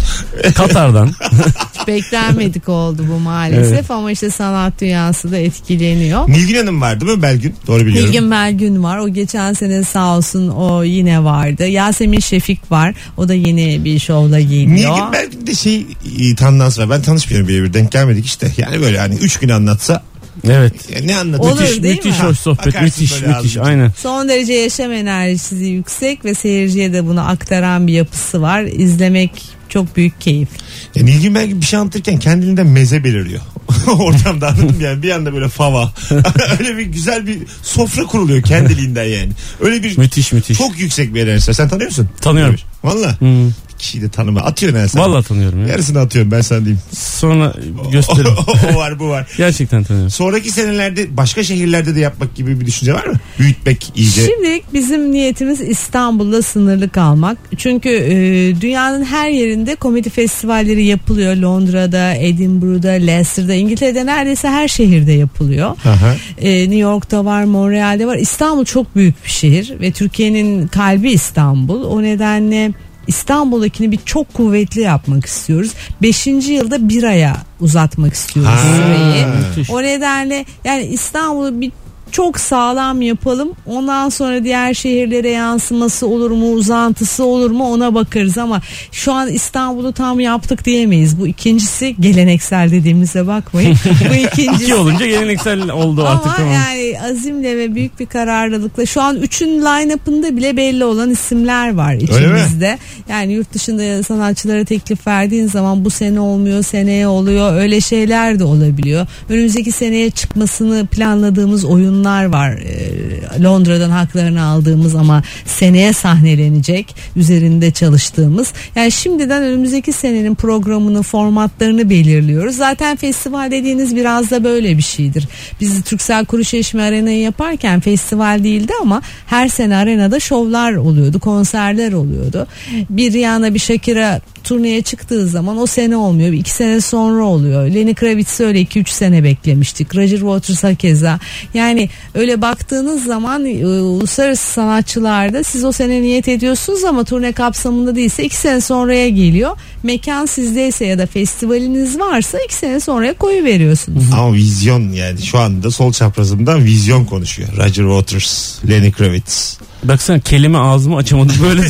Katar'dan. 0.54 1.12
Beklenmedik 1.86 2.68
oldu 2.68 3.06
bu 3.14 3.18
maalesef 3.18 3.72
Evet. 3.72 3.90
ama 3.90 4.12
işte 4.12 4.30
sanat 4.30 4.80
dünyası 4.80 5.32
da 5.32 5.38
etkileniyor. 5.38 6.28
Nilgün 6.28 6.56
Hanım 6.56 6.80
var 6.80 7.00
değil 7.00 7.12
mi 7.12 7.22
Belgün? 7.22 7.54
Doğru 7.66 7.86
biliyorum. 7.86 8.08
Bilgin 8.12 8.30
Belgün 8.30 8.82
var. 8.82 8.98
O 8.98 9.08
geçen 9.08 9.52
sene 9.52 9.84
sağ 9.84 10.16
olsun 10.16 10.48
o 10.48 10.79
yine 10.84 11.24
vardı. 11.24 11.66
Yasemin 11.66 12.20
Şefik 12.20 12.70
var. 12.72 12.94
O 13.16 13.28
da 13.28 13.34
yeni 13.34 13.84
bir 13.84 13.98
şovla 13.98 14.40
geliyor. 14.40 14.68
Nilgün 14.96 15.12
Belgün'de 15.12 15.54
şey 15.54 15.86
e, 16.20 16.34
tandans 16.34 16.78
var. 16.78 16.90
Ben 16.90 17.02
tanışmıyorum 17.02 17.48
birebir. 17.48 17.74
Denk 17.74 17.92
gelmedik 17.92 18.26
işte. 18.26 18.52
Yani 18.56 18.80
böyle 18.80 18.98
hani 18.98 19.14
üç 19.14 19.38
gün 19.38 19.48
anlatsa 19.48 20.02
evet. 20.44 20.90
ya 20.90 21.00
ne 21.04 21.16
anlatıyor? 21.16 21.52
Olur, 21.52 21.60
Müthiş 21.60 21.82
değil 21.82 21.96
müthiş 21.96 22.20
mi? 22.20 22.26
hoş 22.26 22.38
sohbet 22.38 22.66
Bakarsın 22.66 22.84
müthiş 22.84 23.12
müthiş 23.12 23.36
ağzınıza. 23.36 23.62
aynen. 23.62 23.92
Son 23.96 24.28
derece 24.28 24.52
yaşam 24.52 24.92
enerjisi 24.92 25.54
yüksek 25.56 26.24
ve 26.24 26.34
seyirciye 26.34 26.92
de 26.92 27.06
bunu 27.06 27.28
aktaran 27.28 27.86
bir 27.86 27.92
yapısı 27.92 28.42
var. 28.42 28.62
İzlemek 28.62 29.30
çok 29.68 29.96
büyük 29.96 30.20
keyif. 30.20 30.48
Ya 30.94 31.04
Nilgün 31.04 31.34
belki 31.34 31.60
bir 31.60 31.66
şey 31.66 31.78
anlatırken 31.78 32.18
kendiliğinden 32.18 32.66
meze 32.66 33.04
beliriyor. 33.04 33.40
Ortamda 33.98 34.48
anladın 34.48 34.76
mı 34.76 34.82
yani 34.82 35.02
bir 35.02 35.10
anda 35.10 35.32
böyle 35.34 35.48
fava. 35.48 35.92
Öyle 36.60 36.76
bir 36.76 36.82
güzel 36.86 37.26
bir 37.26 37.38
sofra 37.62 38.02
kuruluyor 38.02 38.42
kendiliğinden 38.42 39.04
yani. 39.04 39.32
Öyle 39.60 39.82
bir 39.82 39.98
Müthiş 39.98 40.32
müthiş. 40.32 40.58
çok 40.58 40.78
yüksek 40.78 41.14
bir 41.14 41.26
enerji. 41.26 41.54
Sen 41.54 41.68
tanıyor 41.68 41.88
musun? 41.90 42.08
Tanıyorum. 42.20 42.56
Valla. 42.84 43.20
Hmm. 43.20 43.50
Kişiyi 43.80 44.02
de 44.02 44.08
tanıma. 44.08 44.40
Atıyorsun 44.40 44.78
yani 44.78 44.88
sen. 44.88 45.02
Vallahi 45.02 45.28
tanıyorum 45.28 45.62
ya. 45.62 45.68
Yarısını 45.68 46.00
atıyorum 46.00 46.30
ben 46.30 46.40
sana 46.40 46.60
diyeyim. 46.60 46.80
Sonra 46.92 47.54
gösteririm. 47.92 48.32
o 48.74 48.76
var 48.76 48.98
bu 48.98 49.08
var. 49.08 49.26
Gerçekten 49.36 49.84
tanıyorum. 49.84 50.10
Sonraki 50.10 50.50
senelerde 50.50 51.16
başka 51.16 51.44
şehirlerde 51.44 51.94
de 51.94 52.00
yapmak 52.00 52.34
gibi 52.34 52.60
bir 52.60 52.66
düşünce 52.66 52.94
var 52.94 53.06
mı? 53.06 53.14
Büyütmek 53.38 53.92
iyice. 53.94 54.20
Şimdilik 54.26 54.72
bizim 54.74 55.12
niyetimiz 55.12 55.60
İstanbul'da 55.60 56.42
sınırlı 56.42 56.88
kalmak. 56.88 57.38
Çünkü 57.56 57.88
e, 57.88 58.60
dünyanın 58.60 59.04
her 59.04 59.30
yerinde 59.30 59.74
komedi 59.74 60.10
festivalleri 60.10 60.84
yapılıyor. 60.84 61.36
Londra'da, 61.36 62.14
Edinburgh'da, 62.14 62.90
Leicester'da, 62.90 63.54
İngiltere'de 63.54 64.06
neredeyse 64.06 64.48
her 64.48 64.68
şehirde 64.68 65.12
yapılıyor. 65.12 65.68
Aha. 65.84 66.16
E, 66.38 66.60
New 66.60 66.76
York'ta 66.76 67.24
var, 67.24 67.44
Montreal'de 67.44 68.06
var. 68.06 68.16
İstanbul 68.16 68.64
çok 68.64 68.96
büyük 68.96 69.24
bir 69.24 69.30
şehir 69.30 69.80
ve 69.80 69.90
Türkiye'nin 69.90 70.66
kalbi 70.66 71.10
İstanbul. 71.10 71.84
O 71.84 72.02
nedenle 72.02 72.72
İstanbul'dakini 73.10 73.92
bir 73.92 73.98
çok 74.04 74.34
kuvvetli 74.34 74.80
yapmak 74.80 75.26
istiyoruz. 75.26 75.72
Beşinci 76.02 76.52
yılda 76.52 76.88
bir 76.88 77.02
aya 77.02 77.36
uzatmak 77.60 78.14
istiyoruz 78.14 78.52
Ha. 78.52 78.74
süreyi. 78.76 79.26
Müthiş. 79.26 79.70
O 79.70 79.82
nedenle 79.82 80.44
yani 80.64 80.82
İstanbul'u 80.82 81.60
bir 81.60 81.72
çok 82.12 82.40
sağlam 82.40 83.02
yapalım. 83.02 83.52
Ondan 83.66 84.08
sonra 84.08 84.44
diğer 84.44 84.74
şehirlere 84.74 85.30
yansıması 85.30 86.06
olur 86.06 86.30
mu, 86.30 86.52
uzantısı 86.52 87.24
olur 87.24 87.50
mu 87.50 87.72
ona 87.72 87.94
bakarız 87.94 88.38
ama 88.38 88.60
şu 88.92 89.12
an 89.12 89.28
İstanbul'u 89.28 89.92
tam 89.92 90.20
yaptık 90.20 90.64
diyemeyiz. 90.64 91.20
Bu 91.20 91.26
ikincisi 91.26 91.96
geleneksel 92.00 92.70
dediğimize 92.70 93.26
bakmayın. 93.26 93.76
Bu 94.10 94.14
ikincisi. 94.14 94.64
İki 94.64 94.74
olunca 94.74 95.06
geleneksel 95.06 95.70
oldu 95.70 96.06
artık 96.06 96.40
Ama 96.40 96.52
yani 96.52 96.94
azimle 97.10 97.56
ve 97.56 97.74
büyük 97.74 98.00
bir 98.00 98.06
kararlılıkla 98.06 98.86
şu 98.86 99.02
an 99.02 99.16
üçün 99.16 99.48
line-up'ında 99.48 100.36
bile 100.36 100.56
belli 100.56 100.84
olan 100.84 101.10
isimler 101.10 101.74
var 101.74 101.94
mi? 101.94 102.02
içimizde. 102.02 102.78
Yani 103.08 103.32
yurt 103.32 103.52
dışında 103.54 104.02
sanatçılara 104.02 104.64
teklif 104.64 105.06
verdiğin 105.06 105.46
zaman 105.46 105.84
bu 105.84 105.90
sene 105.90 106.20
olmuyor, 106.20 106.62
seneye 106.62 107.08
oluyor. 107.08 107.54
Öyle 107.54 107.80
şeyler 107.80 108.38
de 108.38 108.44
olabiliyor. 108.44 109.06
Önümüzdeki 109.28 109.72
seneye 109.72 110.10
çıkmasını 110.10 110.86
planladığımız 110.86 111.64
oyunlar 112.00 112.24
var. 112.24 112.50
Ee, 112.50 113.42
Londra'dan 113.42 113.90
haklarını 113.90 114.42
aldığımız 114.42 114.94
ama 114.94 115.22
seneye 115.46 115.92
sahnelenecek. 115.92 116.94
Üzerinde 117.16 117.70
çalıştığımız. 117.70 118.52
Yani 118.74 118.92
şimdiden 118.92 119.42
önümüzdeki 119.42 119.92
senenin 119.92 120.34
programını, 120.34 121.02
formatlarını 121.02 121.90
belirliyoruz. 121.90 122.56
Zaten 122.56 122.96
festival 122.96 123.50
dediğiniz 123.50 123.96
biraz 123.96 124.30
da 124.30 124.44
böyle 124.44 124.76
bir 124.78 124.82
şeydir. 124.82 125.28
Biz 125.60 125.82
Türksel 125.82 126.24
Kuruçeşme 126.24 126.82
Arena'yı 126.82 127.20
yaparken 127.20 127.80
festival 127.80 128.44
değildi 128.44 128.72
ama 128.82 129.02
her 129.26 129.48
sene 129.48 129.76
arenada 129.76 130.20
şovlar 130.20 130.72
oluyordu, 130.72 131.20
konserler 131.20 131.92
oluyordu. 131.92 132.46
Bir 132.90 133.12
Rihanna 133.12 133.54
bir 133.54 133.58
Shakira 133.58 134.20
turneye 134.44 134.82
çıktığı 134.82 135.26
zaman 135.26 135.58
o 135.58 135.66
sene 135.66 135.96
olmuyor. 135.96 136.32
iki 136.32 136.50
sene 136.50 136.80
sonra 136.80 137.24
oluyor. 137.24 137.66
Lenny 137.66 137.94
Kravitz'i 137.94 138.44
öyle 138.44 138.62
2-3 138.62 138.88
sene 138.90 139.24
beklemiştik. 139.24 139.96
Roger 139.96 140.18
Waters'a 140.18 140.74
keza. 140.74 141.18
Yani 141.54 141.88
öyle 142.14 142.42
baktığınız 142.42 143.04
zaman 143.04 143.44
e, 143.44 143.66
uluslararası 143.66 144.52
sanatçılarda 144.52 145.42
siz 145.42 145.64
o 145.64 145.72
sene 145.72 146.02
niyet 146.02 146.28
ediyorsunuz 146.28 146.84
ama 146.84 147.04
turne 147.04 147.32
kapsamında 147.32 147.96
değilse 147.96 148.24
iki 148.24 148.36
sene 148.36 148.60
sonraya 148.60 149.08
geliyor. 149.08 149.56
Mekan 149.82 150.26
sizdeyse 150.26 150.86
ya 150.86 150.98
da 150.98 151.06
festivaliniz 151.06 151.98
varsa 151.98 152.38
iki 152.44 152.54
sene 152.54 152.80
sonraya 152.80 153.14
koyu 153.14 153.44
veriyorsunuz. 153.44 154.04
Ama 154.12 154.34
vizyon 154.34 154.92
yani 154.92 155.22
şu 155.22 155.38
anda 155.38 155.70
sol 155.70 155.92
çaprazımdan 155.92 156.64
vizyon 156.64 157.04
konuşuyor. 157.04 157.48
Roger 157.56 157.84
Waters, 157.84 158.58
Lenny 158.68 158.92
Kravitz. 158.92 159.58
Baksana 159.84 160.20
kelime 160.20 160.58
ağzımı 160.58 160.96
açamadım 160.96 161.36
böyle. 161.42 161.62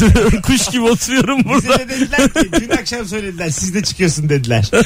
Kuş 0.42 0.68
gibi 0.68 0.82
oturuyorum 0.82 1.38
Bize 1.38 1.48
burada. 1.68 1.78
de 1.78 1.88
dediler 1.88 2.28
ki 2.32 2.50
dün 2.60 2.70
akşam 2.70 3.06
söylediler 3.06 3.50
siz 3.50 3.74
de 3.74 3.82
çıkıyorsun 3.82 4.28
dediler. 4.28 4.70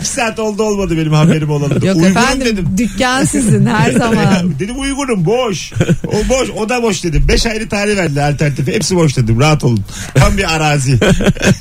İki 0.00 0.08
saat 0.08 0.38
oldu 0.38 0.62
olmadı 0.62 0.96
benim 0.98 1.12
haberim 1.12 1.50
olalı. 1.50 1.74
Yok 1.74 1.82
Uygunum 1.96 2.04
efendim 2.04 2.46
dedim. 2.46 2.66
dükkan 2.78 3.24
sizin 3.24 3.66
her 3.66 3.92
zaman. 3.98 4.58
dedim 4.60 4.80
uygunum 4.80 5.24
boş. 5.26 5.72
O 6.06 6.28
boş 6.28 6.50
o 6.50 6.68
da 6.68 6.82
boş 6.82 7.04
dedim. 7.04 7.24
Beş 7.28 7.46
ayrı 7.46 7.68
tarih 7.68 7.96
verdiler 7.96 8.32
alternatif. 8.32 8.68
Hepsi 8.68 8.96
boş 8.96 9.16
dedim 9.16 9.40
rahat 9.40 9.64
olun. 9.64 9.80
Tam 10.14 10.36
bir 10.38 10.54
arazi. 10.54 10.98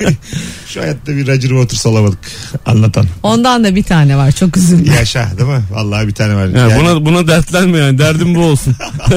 Şu 0.67 0.81
hayatta 0.81 1.15
bir 1.17 1.27
Roger 1.27 1.49
Waters 1.49 1.85
olamadık. 1.85 2.19
Anlatan. 2.65 3.05
Ondan 3.23 3.63
da 3.63 3.75
bir 3.75 3.83
tane 3.83 4.17
var 4.17 4.31
çok 4.31 4.57
üzüldüm. 4.57 4.93
Yaşa 4.93 5.29
değil 5.37 5.49
mi? 5.49 5.63
Vallahi 5.71 6.07
bir 6.07 6.13
tane 6.13 6.35
var. 6.35 6.45
Yani 6.47 6.57
Yani, 6.71 6.81
buna 6.81 7.05
buna 7.05 7.27
dertlenme 7.27 7.77
yani. 7.77 7.97
Derdim 7.97 8.35
bu 8.35 8.39
olsun. 8.39 8.75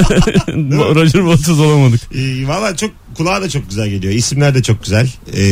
Roger 0.95 1.21
Waters 1.37 1.59
olamadık. 1.59 2.01
e, 2.15 2.49
Valla 2.49 2.77
çok 2.77 2.91
kulağa 3.17 3.43
da 3.43 3.49
çok 3.49 3.69
güzel 3.69 3.89
geliyor. 3.89 4.13
İsimler 4.15 4.55
de 4.55 4.63
çok 4.63 4.83
güzel. 4.85 5.09
E, 5.37 5.43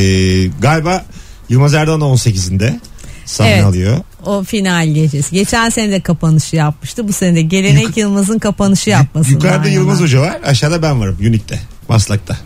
galiba 0.61 1.05
Yılmaz 1.49 1.75
Erdoğan 1.75 2.01
da 2.01 2.05
18'inde 2.05 2.79
sahne 3.25 3.51
Evet. 3.51 3.65
alıyor. 3.65 3.99
O 4.27 4.45
final 4.45 4.89
gecesi. 4.95 5.35
Geçen 5.35 5.69
sene 5.69 5.91
de 5.93 6.01
kapanışı 6.01 6.57
yapmıştı. 6.57 7.09
Bu 7.09 7.13
sene 7.13 7.37
de 7.37 7.43
Gelenek 7.43 7.83
Yuk- 7.85 7.97
Yılmaz'ın 7.97 8.39
kapanışı 8.39 8.91
yapmasın. 8.91 9.31
Yukarıda 9.33 9.69
Yılmaz 9.69 10.01
Hoca 10.01 10.21
var. 10.21 10.37
Aşağıda 10.45 10.83
ben 10.83 11.01
varım. 11.01 11.17
Unique'de. 11.21 11.59
Maslak'ta. 11.89 12.37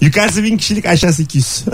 Yukarısı 0.00 0.42
bin 0.44 0.56
kişilik 0.56 0.86
aşağısı 0.86 1.22
200. 1.22 1.64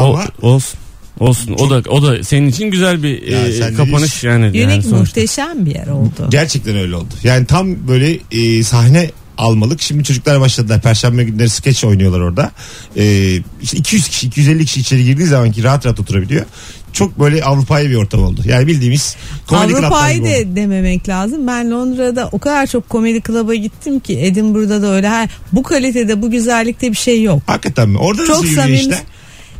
O, 0.00 0.04
Ama 0.04 0.24
olsun. 0.42 0.78
Olsun. 1.20 1.52
O 1.58 1.70
da 1.70 1.90
o 1.90 2.02
da 2.02 2.24
senin 2.24 2.48
için 2.48 2.70
güzel 2.70 3.02
bir 3.02 3.22
Ya 3.22 3.68
e, 3.68 3.74
kapanış 3.74 4.24
yani. 4.24 4.44
Unique 4.44 4.62
yani 4.62 4.82
sonuçta. 4.82 4.96
muhteşem 4.98 5.66
bir 5.66 5.74
yer 5.74 5.86
oldu. 5.86 6.28
gerçekten 6.30 6.76
öyle 6.76 6.96
oldu. 6.96 7.14
Yani 7.24 7.46
tam 7.46 7.88
böyle 7.88 8.18
e, 8.30 8.62
sahne 8.62 9.10
almalık. 9.38 9.82
Şimdi 9.82 10.04
çocuklar 10.04 10.40
başladılar. 10.40 10.80
Perşembe 10.80 11.24
günleri 11.24 11.48
skeç 11.50 11.84
oynuyorlar 11.84 12.20
orada. 12.20 12.50
E, 12.96 13.32
işte 13.62 13.76
200 13.76 14.08
kişi 14.08 14.26
250 14.26 14.64
kişi 14.66 14.80
içeri 14.80 15.04
girdiği 15.04 15.26
zaman 15.26 15.52
ki 15.52 15.62
rahat 15.62 15.86
rahat 15.86 16.00
oturabiliyor. 16.00 16.44
Çok 16.92 17.20
böyle 17.20 17.44
Avrupa'yı 17.44 17.90
bir 17.90 17.94
ortam 17.94 18.22
oldu. 18.22 18.40
Yani 18.44 18.66
bildiğimiz 18.66 19.16
komedi 19.46 19.76
Avrupa'yı 19.76 20.24
de 20.24 20.56
dememek 20.56 21.08
lazım. 21.08 21.46
Ben 21.46 21.70
Londra'da 21.70 22.28
o 22.32 22.38
kadar 22.38 22.66
çok 22.66 22.88
komedi 22.88 23.20
klaba 23.20 23.54
gittim 23.54 24.00
ki 24.00 24.20
Edinburgh'da 24.20 24.82
da 24.82 24.86
öyle. 24.94 25.08
Ha, 25.08 25.26
bu 25.52 25.62
kalitede 25.62 26.22
bu 26.22 26.30
güzellikte 26.30 26.90
bir 26.90 26.96
şey 26.96 27.22
yok. 27.22 27.42
Hakikaten 27.46 27.88
mi? 27.88 27.98
Orada 27.98 28.26
Çok 28.26 28.42
nasıl 28.42 28.54
samimi. 28.54 28.78
işte? 28.78 29.02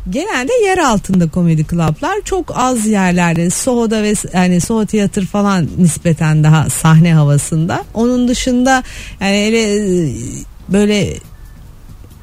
Genelde 0.09 0.53
yer 0.65 0.77
altında 0.77 1.29
komedi 1.29 1.63
klaplar 1.63 2.15
çok 2.25 2.57
az 2.57 2.87
yerlerde 2.87 3.49
Soho'da 3.49 4.03
ve 4.03 4.13
yani 4.33 4.61
Soho 4.61 4.85
tiyatr 4.85 5.25
falan 5.25 5.67
nispeten 5.77 6.43
daha 6.43 6.69
sahne 6.69 7.13
havasında. 7.13 7.83
Onun 7.93 8.27
dışında 8.27 8.83
yani 9.21 9.35
hele 9.35 9.61
e, 9.61 10.09
böyle 10.69 11.13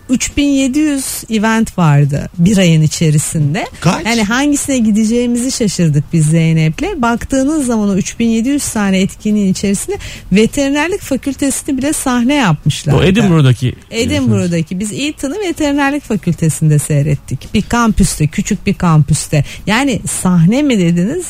3700 0.09 1.25
event 1.31 1.79
vardı 1.79 2.29
bir 2.39 2.59
ayın 2.59 2.83
içerisinde. 2.83 3.67
Kaç? 3.81 4.07
Yani 4.07 4.23
hangisine 4.23 4.79
gideceğimizi 4.79 5.53
şaşırdık 5.53 6.05
biz 6.13 6.27
Zeynep'le. 6.27 7.03
Baktığınız 7.03 7.67
zaman 7.67 7.89
o 7.89 7.97
3700 7.97 8.69
tane 8.69 9.01
etkinliğin 9.01 9.53
içerisinde 9.53 9.99
veterinerlik 10.33 11.01
fakültesini 11.01 11.79
bile 11.79 11.93
sahne 11.93 12.35
yapmışlar. 12.35 12.93
O 12.93 13.03
Edinburgh'daki. 13.03 13.75
Edinburgh'daki 13.91 14.81
biz 14.81 14.93
Eton'u 14.93 15.39
veterinerlik 15.39 16.03
fakültesinde 16.03 16.79
seyrettik. 16.79 17.55
Bir 17.55 17.63
kampüste, 17.63 18.27
küçük 18.27 18.67
bir 18.67 18.75
kampüste. 18.75 19.45
Yani 19.67 20.01
sahne 20.23 20.63
mi 20.63 20.79
dediniz? 20.79 21.27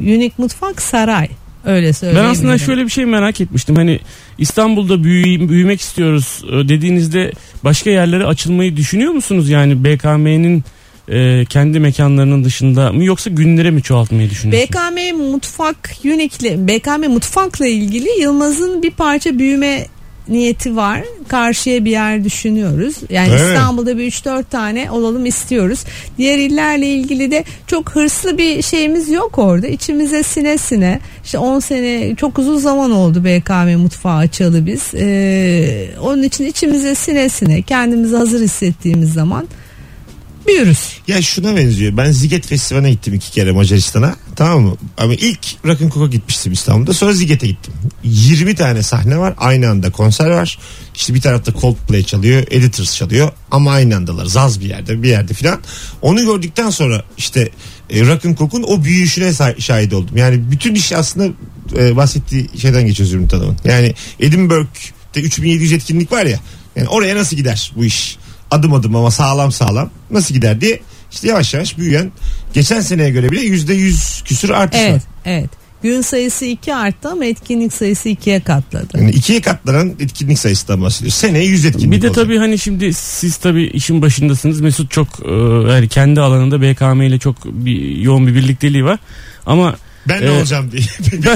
Unique 0.00 0.32
Mutfak 0.38 0.82
Saray. 0.82 1.28
Öyle 1.64 1.86
Ben 1.86 1.92
söyleyeyim. 1.92 2.26
aslında 2.30 2.58
şöyle 2.58 2.84
bir 2.84 2.90
şey 2.90 3.04
merak 3.04 3.40
etmiştim. 3.40 3.76
Hani 3.76 4.00
İstanbul'da 4.38 5.04
büyü- 5.04 5.48
büyümek 5.48 5.80
istiyoruz 5.80 6.44
e, 6.52 6.68
dediğinizde 6.68 7.32
başka 7.64 7.90
yerlere 7.90 8.24
açılmayı 8.24 8.76
düşünüyor 8.76 9.12
musunuz? 9.12 9.50
Yani 9.50 9.84
BKM'nin 9.84 10.64
e, 11.08 11.44
kendi 11.44 11.80
mekanlarının 11.80 12.44
dışında 12.44 12.92
mı 12.92 13.04
yoksa 13.04 13.30
günlere 13.30 13.70
mi 13.70 13.82
çoğaltmayı 13.82 14.30
düşünüyorsunuz? 14.30 14.70
BKM 14.70 15.16
Mutfak 15.30 15.90
Unique'le 16.04 16.68
BKM 16.68 17.08
Mutfak'la 17.12 17.66
ilgili 17.66 18.08
Yılmaz'ın 18.20 18.82
bir 18.82 18.90
parça 18.90 19.38
büyüme 19.38 19.86
niyeti 20.28 20.76
var. 20.76 21.02
Karşıya 21.28 21.84
bir 21.84 21.90
yer 21.90 22.24
düşünüyoruz. 22.24 22.96
Yani 23.10 23.28
Evet. 23.30 23.40
İstanbul'da 23.40 23.98
bir 23.98 24.12
3-4 24.12 24.44
tane 24.44 24.90
olalım 24.90 25.26
istiyoruz. 25.26 25.84
Diğer 26.18 26.38
illerle 26.38 26.86
ilgili 26.86 27.30
de 27.30 27.44
çok 27.66 27.90
hırslı 27.90 28.38
bir 28.38 28.62
şeyimiz 28.62 29.08
yok 29.10 29.38
orada. 29.38 29.66
İçimize 29.66 30.22
sine 30.22 30.58
sine. 30.58 31.00
İşte 31.24 31.38
10 31.38 31.60
sene 31.60 32.14
çok 32.14 32.38
uzun 32.38 32.58
zaman 32.58 32.90
oldu 32.90 33.24
BKM 33.24 33.78
mutfağı 33.78 34.16
açalı 34.16 34.66
biz. 34.66 34.94
Ee, 34.94 35.88
onun 36.02 36.22
için 36.22 36.44
içimize 36.46 36.94
sine 36.94 37.28
sine 37.28 37.62
kendimizi 37.62 38.16
hazır 38.16 38.40
hissettiğimiz 38.40 39.12
zaman 39.12 39.46
büyürüz. 40.48 40.92
Ya 41.08 41.22
şuna 41.22 41.56
benziyor. 41.56 41.96
Ben 41.96 42.12
Ziget 42.12 42.46
Festivali'ne 42.46 42.90
gittim 42.90 43.14
iki 43.14 43.30
kere 43.30 43.52
Macaristan'a. 43.52 44.16
Tamam 44.36 44.62
mı? 44.62 44.76
Ama 44.96 45.14
ilk 45.14 45.38
Rock'n'Coke'a 45.64 46.06
gitmiştim 46.06 46.52
İstanbul'da. 46.52 46.94
Sonra 46.94 47.12
Ziget'e 47.12 47.46
gittim. 47.46 47.74
20 48.04 48.54
tane 48.54 48.82
sahne 48.82 49.18
var. 49.18 49.34
Aynı 49.38 49.68
anda 49.68 49.92
konser 49.92 50.30
var. 50.30 50.58
İşte 50.94 51.14
bir 51.14 51.20
tarafta 51.20 51.52
Coldplay 51.52 52.02
çalıyor. 52.02 52.42
Editors 52.50 52.96
çalıyor. 52.96 53.32
Ama 53.50 53.72
aynı 53.72 53.96
andalar. 53.96 54.24
Zaz 54.24 54.60
bir 54.60 54.66
yerde 54.66 55.02
bir 55.02 55.08
yerde 55.08 55.34
filan. 55.34 55.60
Onu 56.02 56.24
gördükten 56.24 56.70
sonra 56.70 57.04
işte 57.18 57.50
e, 57.90 58.06
Rock'n'Coke'un 58.06 58.62
o 58.62 58.84
büyüyüşüne 58.84 59.32
şahit 59.58 59.92
oldum. 59.92 60.16
Yani 60.16 60.50
bütün 60.50 60.74
iş 60.74 60.92
aslında 60.92 61.32
e, 61.76 61.96
bahsettiği 61.96 62.50
şeyden 62.60 62.86
geçiyor 62.86 63.08
Zümrüt 63.08 63.32
Hanım'ın. 63.32 63.56
Yani 63.64 63.94
Edinburgh'de 64.20 65.20
3700 65.20 65.72
etkinlik 65.72 66.12
var 66.12 66.26
ya. 66.26 66.40
Yani 66.76 66.88
oraya 66.88 67.16
nasıl 67.16 67.36
gider 67.36 67.72
bu 67.76 67.84
iş? 67.84 68.18
Adım 68.50 68.74
adım 68.74 68.96
ama 68.96 69.10
sağlam 69.10 69.52
sağlam 69.52 69.90
nasıl 70.10 70.34
gider 70.34 70.60
diye 70.60 70.80
işte 71.12 71.28
yavaş 71.28 71.54
yavaş 71.54 71.78
büyüyen 71.78 72.12
geçen 72.54 72.80
seneye 72.80 73.10
göre 73.10 73.30
bile 73.30 73.40
yüzde 73.40 73.74
yüz 73.74 74.22
küsür 74.24 74.50
artış 74.50 74.80
Evet, 74.82 74.94
var. 74.94 75.02
evet. 75.24 75.50
Gün 75.82 76.00
sayısı 76.00 76.44
2 76.44 76.74
arttı 76.74 77.08
ama 77.08 77.24
etkinlik 77.24 77.72
sayısı 77.72 78.08
2'ye 78.08 78.40
katladı. 78.40 78.88
Yani 78.98 79.10
ikiye 79.10 79.40
katlanan 79.40 79.88
etkinlik 80.00 80.38
sayısından 80.38 80.82
bahsediyor. 80.82 81.12
Seneye 81.12 81.44
yüz 81.44 81.64
etkinlik 81.64 81.92
Bir 81.92 82.02
de 82.02 82.08
olacak. 82.08 82.24
tabii 82.24 82.38
hani 82.38 82.58
şimdi 82.58 82.94
siz 82.94 83.36
tabii 83.36 83.64
işin 83.66 84.02
başındasınız. 84.02 84.60
Mesut 84.60 84.90
çok 84.90 85.08
e, 85.26 85.30
yani 85.72 85.88
kendi 85.88 86.20
alanında 86.20 86.62
BKM 86.62 87.02
ile 87.02 87.18
çok 87.18 87.44
bir 87.44 87.96
yoğun 87.96 88.26
bir 88.26 88.34
birlikteliği 88.34 88.84
var. 88.84 88.98
Ama 89.46 89.76
Ben 90.08 90.22
ne 90.22 90.30
olacağım 90.30 90.72
diye. 90.72 90.82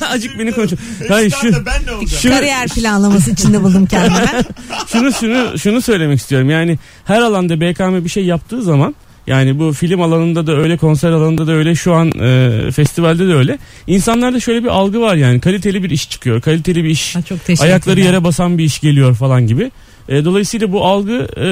acık 0.10 0.38
beni 0.38 0.52
konuşuyor. 0.52 0.82
Hayır 1.08 1.34
şu 1.40 1.66
ben 1.66 1.86
ne 1.86 1.92
olacağım? 1.92 2.22
Şu- 2.22 2.30
Kariyer 2.30 2.68
planlaması 2.68 3.30
içinde 3.30 3.62
buldum 3.62 3.86
kendime. 3.86 4.44
şunu 4.92 5.12
şunu 5.12 5.58
şunu 5.58 5.82
söylemek 5.82 6.18
istiyorum. 6.18 6.50
Yani 6.50 6.78
her 7.04 7.20
alanda 7.20 7.60
BKM 7.60 8.04
bir 8.04 8.08
şey 8.08 8.24
yaptığı 8.24 8.62
zaman 8.62 8.94
yani 9.26 9.58
bu 9.58 9.72
film 9.72 10.02
alanında 10.02 10.46
da 10.46 10.56
öyle, 10.56 10.76
konser 10.76 11.10
alanında 11.10 11.46
da 11.46 11.52
öyle, 11.52 11.74
şu 11.74 11.94
an 11.94 12.12
e, 12.20 12.70
festivalde 12.72 13.28
de 13.28 13.34
öyle. 13.34 13.58
İnsanlarda 13.86 14.40
şöyle 14.40 14.62
bir 14.62 14.68
algı 14.68 15.00
var 15.00 15.14
yani 15.14 15.40
kaliteli 15.40 15.82
bir 15.82 15.90
iş 15.90 16.10
çıkıyor, 16.10 16.40
kaliteli 16.40 16.84
bir 16.84 16.88
iş, 16.88 17.16
Ha, 17.16 17.22
çok 17.22 17.38
ayakları 17.60 18.00
yere 18.00 18.24
basan 18.24 18.58
bir 18.58 18.64
iş 18.64 18.80
geliyor 18.80 19.14
falan 19.14 19.46
gibi. 19.46 19.70
E, 20.08 20.24
dolayısıyla 20.24 20.72
bu 20.72 20.84
algı 20.84 21.28
e, 21.36 21.46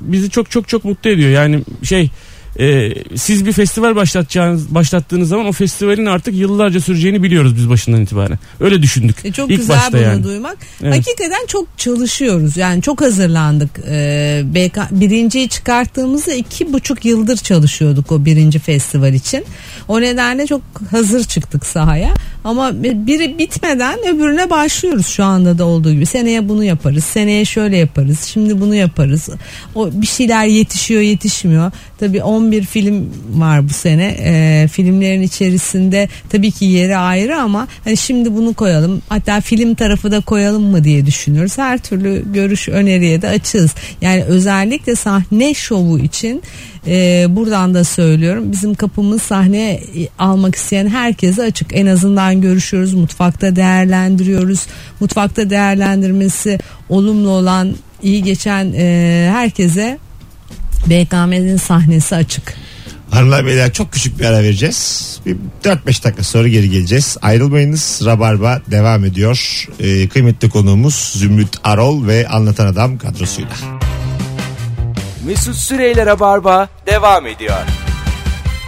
bizi 0.00 0.30
çok 0.30 0.50
çok 0.50 0.68
çok 0.68 0.84
mutlu 0.84 1.10
ediyor. 1.10 1.30
Yani 1.30 1.62
şey 1.82 2.10
e, 2.58 2.94
siz 3.16 3.46
bir 3.46 3.52
festival 3.52 3.96
başlatacağınız 3.96 4.74
başlattığınız 4.74 5.28
zaman 5.28 5.46
o 5.46 5.52
festivalin 5.52 6.06
artık 6.06 6.34
yıllarca 6.34 6.80
süreceğini 6.80 7.22
biliyoruz 7.22 7.56
biz 7.56 7.70
başından 7.70 8.00
itibaren. 8.00 8.38
Öyle 8.60 8.82
düşündük. 8.82 9.16
E, 9.24 9.32
çok 9.32 9.50
İlk 9.50 9.58
güzel 9.58 9.76
başta 9.76 9.92
bunu 9.92 10.02
yani. 10.02 10.24
duymak. 10.24 10.56
Evet. 10.82 10.96
Hakikaten 10.96 11.46
çok 11.46 11.78
çalışıyoruz. 11.78 12.56
Yani 12.56 12.82
çok 12.82 13.00
hazırlandık. 13.00 13.70
Ee, 13.88 14.42
BK, 14.44 14.78
birinciyi 14.90 15.48
çıkarttığımızda 15.48 16.32
iki 16.32 16.72
buçuk 16.72 17.04
yıldır 17.04 17.36
çalışıyorduk 17.36 18.12
o 18.12 18.24
birinci 18.24 18.58
festival 18.58 19.14
için. 19.14 19.44
O 19.88 20.00
nedenle 20.00 20.46
çok 20.46 20.62
hazır 20.90 21.24
çıktık 21.24 21.66
sahaya. 21.66 22.14
Ama 22.44 22.82
biri 22.82 23.38
bitmeden 23.38 23.98
öbürüne 23.98 24.50
başlıyoruz 24.50 25.06
şu 25.06 25.24
anda 25.24 25.58
da 25.58 25.64
olduğu 25.64 25.92
gibi. 25.92 26.06
Seneye 26.06 26.48
bunu 26.48 26.64
yaparız. 26.64 27.04
Seneye 27.04 27.44
şöyle 27.44 27.76
yaparız. 27.76 28.20
Şimdi 28.22 28.60
bunu 28.60 28.74
yaparız. 28.74 29.28
O 29.74 29.90
bir 29.92 30.06
şeyler 30.06 30.44
yetişiyor 30.44 31.00
yetişmiyor. 31.00 31.72
Tabii 31.98 32.22
11 32.22 32.62
film 32.62 33.10
var 33.30 33.68
bu 33.68 33.72
sene. 33.72 34.16
Ee, 34.20 34.68
filmlerin 34.72 35.22
içerisinde 35.22 36.08
tabii 36.28 36.50
ki 36.50 36.64
yeri 36.64 36.96
ayrı 36.96 37.40
ama 37.40 37.68
hani 37.84 37.96
şimdi 37.96 38.36
bunu 38.36 38.54
koyalım. 38.54 39.02
Hatta 39.08 39.40
film 39.40 39.74
tarafı 39.74 40.10
da 40.12 40.20
koyalım 40.20 40.62
mı 40.62 40.84
diye 40.84 41.06
düşünüyoruz. 41.06 41.58
Her 41.58 41.78
türlü 41.78 42.32
görüş 42.32 42.68
öneriye 42.68 43.22
de 43.22 43.28
açığız. 43.28 43.70
Yani 44.00 44.24
özellikle 44.24 44.96
sahne 44.96 45.54
şovu 45.54 45.98
için 45.98 46.42
e, 46.86 47.26
buradan 47.28 47.74
da 47.74 47.84
söylüyorum. 47.84 48.52
Bizim 48.52 48.74
kapımız 48.74 49.22
sahne 49.22 49.80
almak 50.18 50.54
isteyen 50.54 50.88
herkese 50.88 51.42
açık. 51.42 51.76
En 51.76 51.86
azından 51.86 52.40
görüşüyoruz. 52.40 52.94
Mutfakta 52.94 53.56
değerlendiriyoruz. 53.56 54.66
Mutfakta 55.00 55.50
değerlendirmesi 55.50 56.58
olumlu 56.88 57.28
olan 57.28 57.74
iyi 58.02 58.22
geçen 58.22 58.72
e, 58.76 59.28
herkese 59.32 59.98
BKM'nin 60.86 61.56
sahnesi 61.56 62.16
açık. 62.16 62.54
Hanımlar 63.10 63.46
beyler 63.46 63.72
çok 63.72 63.92
küçük 63.92 64.18
bir 64.18 64.24
ara 64.24 64.42
vereceğiz. 64.42 65.20
Bir 65.26 65.36
4-5 65.64 66.04
dakika 66.04 66.22
sonra 66.22 66.48
geri 66.48 66.70
geleceğiz. 66.70 67.16
Ayrılmayınız. 67.22 68.02
Rabarba 68.04 68.62
devam 68.70 69.04
ediyor. 69.04 69.66
Ee, 69.80 70.08
kıymetli 70.08 70.50
konuğumuz 70.50 70.94
Zümrüt 70.94 71.56
Arol 71.64 72.06
ve 72.06 72.28
Anlatan 72.28 72.66
Adam 72.66 72.98
kadrosuyla. 72.98 73.89
Mesut 75.24 75.56
Süreyler'e 75.56 76.20
barba 76.20 76.68
devam 76.86 77.26
ediyor. 77.26 77.58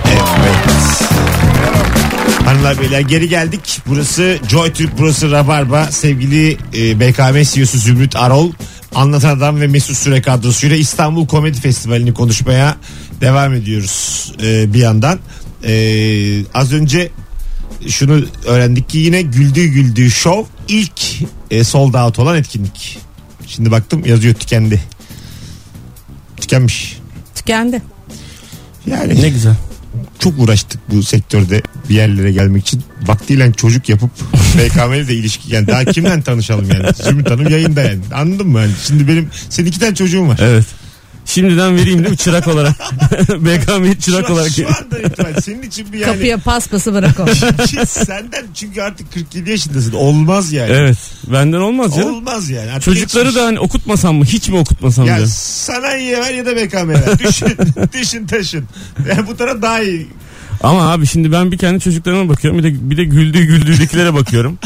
Evet. 0.06 0.22
Hanımlar 2.44 2.80
beyler 2.80 3.00
geri 3.00 3.28
geldik. 3.28 3.80
Burası 3.86 4.38
Joy 4.48 4.72
Türk, 4.72 4.98
burası 4.98 5.30
Rabarba. 5.30 5.86
Sevgili 5.86 6.52
e, 6.52 7.00
BKM 7.00 7.42
CEO'su 7.42 7.78
Zümrüt 7.78 8.16
Arol, 8.16 8.52
Anlatan 8.94 9.36
Adam 9.36 9.60
ve 9.60 9.66
Mesut 9.66 9.96
Süre 9.96 10.22
kadrosuyla 10.22 10.76
İstanbul 10.76 11.26
Komedi 11.26 11.60
Festivali'ni 11.60 12.14
konuşmaya 12.14 12.76
devam 13.20 13.54
ediyoruz 13.54 14.32
e, 14.42 14.74
bir 14.74 14.78
yandan. 14.78 15.18
E, 15.64 15.72
az 16.54 16.72
önce 16.72 17.10
şunu 17.88 18.24
öğrendik 18.46 18.88
ki 18.88 18.98
yine 18.98 19.22
güldüğü 19.22 19.66
güldüğü 19.66 20.10
şov 20.10 20.44
ilk 20.68 21.22
e, 21.50 21.64
sold 21.64 21.94
out 21.94 22.18
olan 22.18 22.36
etkinlik. 22.36 22.98
Şimdi 23.46 23.70
baktım 23.70 24.06
yazıyor 24.06 24.34
tükendi. 24.34 24.80
Tükenmiş. 26.42 26.98
Tükendi. 27.34 27.82
Yani 28.86 29.22
Ne 29.22 29.28
güzel. 29.28 29.54
çok 30.18 30.38
uğraştık 30.38 30.80
bu 30.90 31.02
sektörde 31.02 31.62
bir 31.88 31.94
yerlere 31.94 32.32
gelmek 32.32 32.62
için. 32.66 32.82
Vaktiyle 33.06 33.52
çocuk 33.52 33.88
yapıp 33.88 34.10
BKM'yle 34.58 35.08
de 35.08 35.14
ilişki 35.14 35.54
yani 35.54 35.66
daha 35.66 35.84
kimden 35.84 36.22
tanışalım 36.22 36.68
yani. 36.70 36.94
Zümrüt 37.04 37.30
Hanım 37.30 37.48
yayında 37.48 37.82
yani. 37.82 38.00
Anladın 38.14 38.46
mı? 38.48 38.60
Yani 38.60 38.72
şimdi 38.86 39.08
benim 39.08 39.28
senin 39.50 39.68
iki 39.68 39.80
tane 39.80 39.94
çocuğum 39.94 40.28
var. 40.28 40.38
Evet. 40.42 40.64
Şimdiden 41.24 41.76
vereyim 41.76 41.98
değil 41.98 42.10
mi 42.10 42.16
çırak 42.16 42.48
olarak? 42.48 42.72
BKM 43.28 43.92
çırak 44.00 44.26
şu, 44.26 44.32
olarak. 44.32 44.50
şu 44.50 44.66
anda 44.68 44.98
itibaren 44.98 45.40
senin 45.40 45.62
için 45.62 45.92
bir 45.92 45.98
yani. 45.98 46.12
Kapıya 46.12 46.38
paspası 46.38 46.94
bırak 46.94 47.20
o. 47.20 47.26
Senden 47.86 48.44
çünkü 48.54 48.82
artık 48.82 49.12
47 49.12 49.50
yaşındasın. 49.50 49.92
Olmaz 49.92 50.52
yani. 50.52 50.72
Evet. 50.72 50.96
Benden 51.32 51.58
olmaz 51.58 51.96
canım. 51.96 52.14
Olmaz 52.14 52.50
yani. 52.50 52.70
Artık 52.70 52.82
Çocukları 52.82 53.24
geçmiş. 53.24 53.42
da 53.42 53.46
hani 53.46 53.60
okutmasam 53.60 54.14
mı? 54.16 54.24
Hiç 54.24 54.48
mi 54.48 54.56
okutmasam 54.56 55.06
ya 55.06 55.16
diyor. 55.16 55.28
sanayiye 55.32 56.20
ver 56.20 56.34
ya 56.34 56.46
da 56.46 56.56
BKM'ye 56.56 57.00
ver. 57.06 57.18
Düşün, 57.18 57.56
düşün 57.92 58.26
taşın. 58.26 58.64
Yani 59.08 59.26
bu 59.26 59.36
taraf 59.36 59.62
daha 59.62 59.82
iyi. 59.82 60.06
Ama 60.62 60.92
abi 60.92 61.06
şimdi 61.06 61.32
ben 61.32 61.52
bir 61.52 61.58
kendi 61.58 61.80
çocuklarıma 61.80 62.28
bakıyorum 62.28 62.58
bir 62.58 62.64
de 62.64 62.90
bir 62.90 62.96
de 62.96 63.04
güldüğü 63.04 63.44
güldüğüdekilere 63.44 64.14
bakıyorum. 64.14 64.58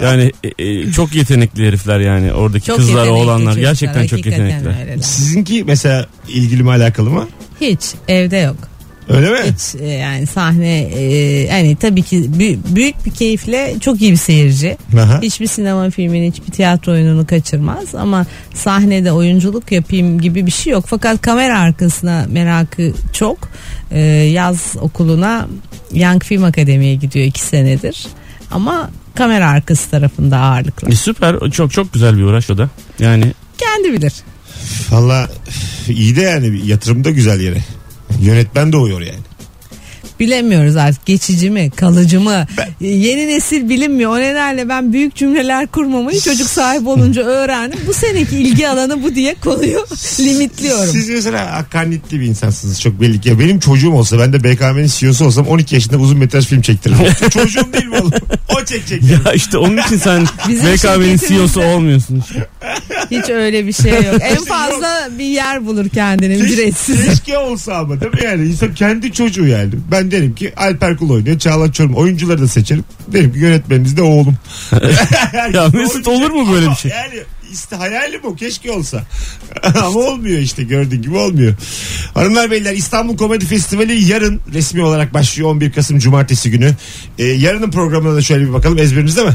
Yani 0.00 0.32
e, 0.58 0.64
e, 0.64 0.92
çok 0.92 1.14
yetenekli 1.14 1.66
herifler 1.66 2.00
yani 2.00 2.32
oradaki 2.32 2.66
Çok 2.66 2.76
kızlar 2.76 3.04
yetenekli 3.04 3.22
oğlanlar 3.22 3.52
çocuklar, 3.52 3.70
gerçekten 3.70 4.06
çok 4.06 4.18
hakikaten 4.18 4.44
yetenekli. 4.46 4.68
öyleler. 4.68 4.98
Sizinki 5.02 5.64
mesela 5.64 6.06
ilgili 6.28 6.62
mi 6.62 6.70
alakalı 6.70 7.10
mı? 7.10 7.28
Hiç 7.60 7.80
evde 8.08 8.36
yok. 8.36 8.56
Öyle 9.08 9.30
mi? 9.30 9.38
Hiç 9.54 9.80
e, 9.82 9.86
yani 9.88 10.26
sahne 10.26 10.78
e, 10.82 11.02
yani 11.46 11.76
tabii 11.76 12.02
ki 12.02 12.16
bü- 12.16 12.58
büyük 12.74 13.06
bir 13.06 13.10
keyifle 13.10 13.74
çok 13.80 14.02
iyi 14.02 14.12
bir 14.12 14.16
seyirci. 14.16 14.76
Aha. 14.98 15.20
Hiçbir 15.22 15.46
sinema 15.46 15.90
filmini, 15.90 16.28
hiçbir 16.28 16.52
tiyatro 16.52 16.92
oyununu 16.92 17.26
kaçırmaz 17.26 17.94
ama 17.94 18.26
sahnede 18.54 19.12
oyunculuk 19.12 19.72
yapayım 19.72 20.20
gibi 20.20 20.46
bir 20.46 20.50
şey 20.50 20.72
yok. 20.72 20.84
Fakat 20.88 21.20
kamera 21.22 21.58
arkasına 21.58 22.26
merakı 22.30 22.92
çok. 23.12 23.48
E, 23.90 24.00
yaz 24.10 24.60
okuluna 24.80 25.48
Young 25.92 26.22
Film 26.24 26.44
Akademi'ye 26.44 26.94
gidiyor 26.94 27.26
iki 27.26 27.40
senedir. 27.40 28.06
Ama 28.50 28.90
kamera 29.14 29.48
arkası 29.50 29.90
tarafında 29.90 30.38
ağırlıklı. 30.38 30.88
E, 30.88 30.94
süper 30.94 31.50
çok 31.50 31.72
çok 31.72 31.92
güzel 31.92 32.16
bir 32.18 32.22
uğraş 32.22 32.50
o 32.50 32.58
da. 32.58 32.70
Yani 32.98 33.32
Kendi 33.58 33.92
bilir. 33.92 34.12
Valla 34.90 35.28
iyi 35.88 36.16
de 36.16 36.20
yani 36.22 36.66
yatırım 36.66 37.04
da 37.04 37.10
güzel 37.10 37.40
yere. 37.40 37.58
Yönetmen 38.24 38.72
de 38.72 38.76
uyuyor 38.76 39.00
yani. 39.00 39.23
Bilemiyoruz 40.20 40.76
artık 40.76 41.06
geçici 41.06 41.50
mi 41.50 41.70
kalıcı 41.76 42.20
mı 42.20 42.46
yeni 42.80 43.28
nesil 43.28 43.68
bilinmiyor 43.68 44.10
o 44.10 44.18
nedenle 44.20 44.68
ben 44.68 44.92
büyük 44.92 45.14
cümleler 45.14 45.66
kurmamayı 45.66 46.20
çocuk 46.20 46.48
sahibi 46.50 46.88
olunca 46.88 47.22
öğrendim 47.22 47.78
bu 47.86 47.92
seneki 47.92 48.36
ilgi 48.36 48.68
alanı 48.68 49.02
bu 49.02 49.14
diye 49.14 49.34
konuyu 49.34 49.86
limitliyorum. 50.20 50.92
Siz 50.92 51.08
mesela 51.08 51.52
hakkaniyetli 51.52 52.20
bir 52.20 52.26
insansınız 52.26 52.80
çok 52.80 53.00
belli 53.00 53.20
ki. 53.20 53.38
Benim 53.38 53.58
çocuğum 53.58 53.92
olsa 53.92 54.18
ben 54.18 54.32
de 54.32 54.44
BKM'nin 54.44 54.86
CEO'su 54.98 55.24
olsam 55.24 55.46
12 55.46 55.74
yaşında 55.74 55.96
uzun 55.96 56.18
metraj 56.18 56.46
film 56.46 56.60
çektiririm. 56.62 56.98
Çocuğum 57.30 57.72
değil 57.72 57.86
mi 57.86 57.96
oğlum? 58.00 58.12
O 58.60 58.64
çekecek. 58.64 59.02
ya 59.26 59.32
işte 59.32 59.58
onun 59.58 59.76
için 59.76 59.96
sen 59.96 60.24
BKM'nin 60.48 61.16
CEO'su 61.28 61.60
olmuyorsun. 61.62 62.22
işte. 62.28 62.46
Hiç 63.10 63.30
öyle 63.30 63.66
bir 63.66 63.72
şey 63.72 63.92
yok 63.92 64.16
en 64.20 64.44
fazla 64.44 65.08
bir 65.18 65.24
yer 65.24 65.66
bulur 65.66 65.88
kendini 65.88 66.34
ücretsiz. 66.34 67.04
Keşke 67.06 67.38
olsa 67.38 67.74
ama 67.74 68.00
değil 68.00 68.12
mi 68.12 68.20
yani? 68.24 68.48
İnsan 68.48 68.74
kendi 68.74 69.12
çocuğu 69.12 69.46
yani. 69.46 69.70
Ben 69.90 70.03
derim 70.10 70.34
ki 70.34 70.52
Alper 70.56 70.96
Kul 70.96 71.10
oynuyor. 71.10 71.38
Çağla 71.38 71.72
Çorum. 71.72 71.94
Oyuncuları 71.94 72.40
da 72.40 72.48
seçerim. 72.48 72.84
Derim 73.08 73.32
ki 73.32 73.38
yönetmeniniz 73.38 73.96
de 73.96 74.02
oğlum. 74.02 74.36
Ya 75.52 75.68
Mesut 75.68 76.08
olur 76.08 76.30
mu 76.30 76.52
böyle 76.52 76.70
bir 76.70 76.74
şey? 76.74 76.90
Yani 76.90 77.22
işte 77.52 77.76
hayalim 77.76 78.20
o 78.24 78.34
keşke 78.34 78.72
olsa. 78.72 79.02
Ama 79.74 79.98
olmuyor 79.98 80.38
işte 80.38 80.62
gördüğün 80.62 81.02
gibi 81.02 81.16
olmuyor. 81.16 81.54
Hanımlar 82.14 82.50
beyler 82.50 82.72
İstanbul 82.72 83.16
Komedi 83.16 83.46
Festivali 83.46 84.04
yarın 84.04 84.40
resmi 84.52 84.82
olarak 84.82 85.14
başlıyor 85.14 85.48
11 85.50 85.72
Kasım 85.72 85.98
Cumartesi 85.98 86.50
günü. 86.50 86.74
Ee, 87.18 87.24
yarının 87.24 87.70
programına 87.70 88.14
da 88.14 88.22
şöyle 88.22 88.44
bir 88.48 88.52
bakalım 88.52 88.78
ezberinizde 88.78 89.24
mi? 89.24 89.32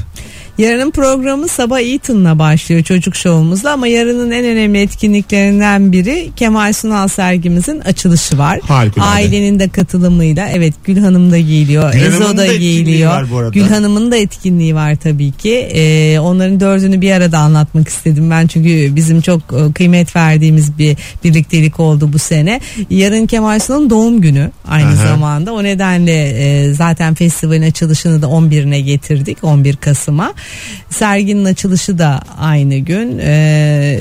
Yarının 0.59 0.91
programı 0.91 1.47
sabah 1.47 1.79
Eaton'la 1.79 2.39
başlıyor 2.39 2.83
çocuk 2.83 3.15
şovumuzla 3.15 3.71
ama 3.71 3.87
yarının 3.87 4.31
en 4.31 4.45
önemli 4.45 4.81
etkinliklerinden 4.81 5.91
biri 5.91 6.29
Kemal 6.35 6.73
Sunal 6.73 7.07
sergimizin 7.07 7.79
açılışı 7.79 8.37
var. 8.37 8.59
Harikulade. 8.63 9.09
Ailenin 9.09 9.59
de 9.59 9.69
katılımıyla 9.69 10.49
evet 10.49 10.73
Gül 10.83 10.97
Hanım 10.97 11.31
da 11.31 11.39
giyiliyor, 11.39 11.93
Gül 11.93 12.01
Ezo 12.01 12.37
da 12.37 12.45
arada. 13.39 13.49
Gül 13.53 13.67
Hanım'ın 13.69 14.11
da 14.11 14.17
etkinliği 14.17 14.75
var 14.75 14.95
tabii 14.95 15.31
ki. 15.31 15.53
Ee, 15.53 16.19
onların 16.19 16.59
dördünü 16.59 17.01
bir 17.01 17.11
arada 17.11 17.37
anlatmak 17.37 17.87
istedim 17.87 18.31
ben 18.31 18.47
çünkü 18.47 18.95
bizim 18.95 19.21
çok 19.21 19.41
e, 19.41 19.73
kıymet 19.73 20.15
verdiğimiz 20.15 20.77
bir 20.77 20.97
birliktelik 21.23 21.79
oldu 21.79 22.13
bu 22.13 22.19
sene. 22.19 22.61
Yarın 22.89 23.25
Kemal 23.25 23.59
Sunal'ın 23.59 23.89
doğum 23.89 24.21
günü 24.21 24.51
aynı 24.67 24.87
Aha. 24.87 25.07
zamanda. 25.07 25.53
O 25.53 25.63
nedenle 25.63 26.29
e, 26.29 26.73
zaten 26.73 27.13
festivalin 27.13 27.63
açılışını 27.63 28.21
da 28.21 28.25
11'ine 28.25 28.79
getirdik 28.79 29.43
11 29.43 29.75
Kasım'a. 29.75 30.33
Serginin 30.89 31.45
açılışı 31.45 31.97
da 31.97 32.21
aynı 32.37 32.77
gün. 32.77 33.19
Ee, 33.21 33.99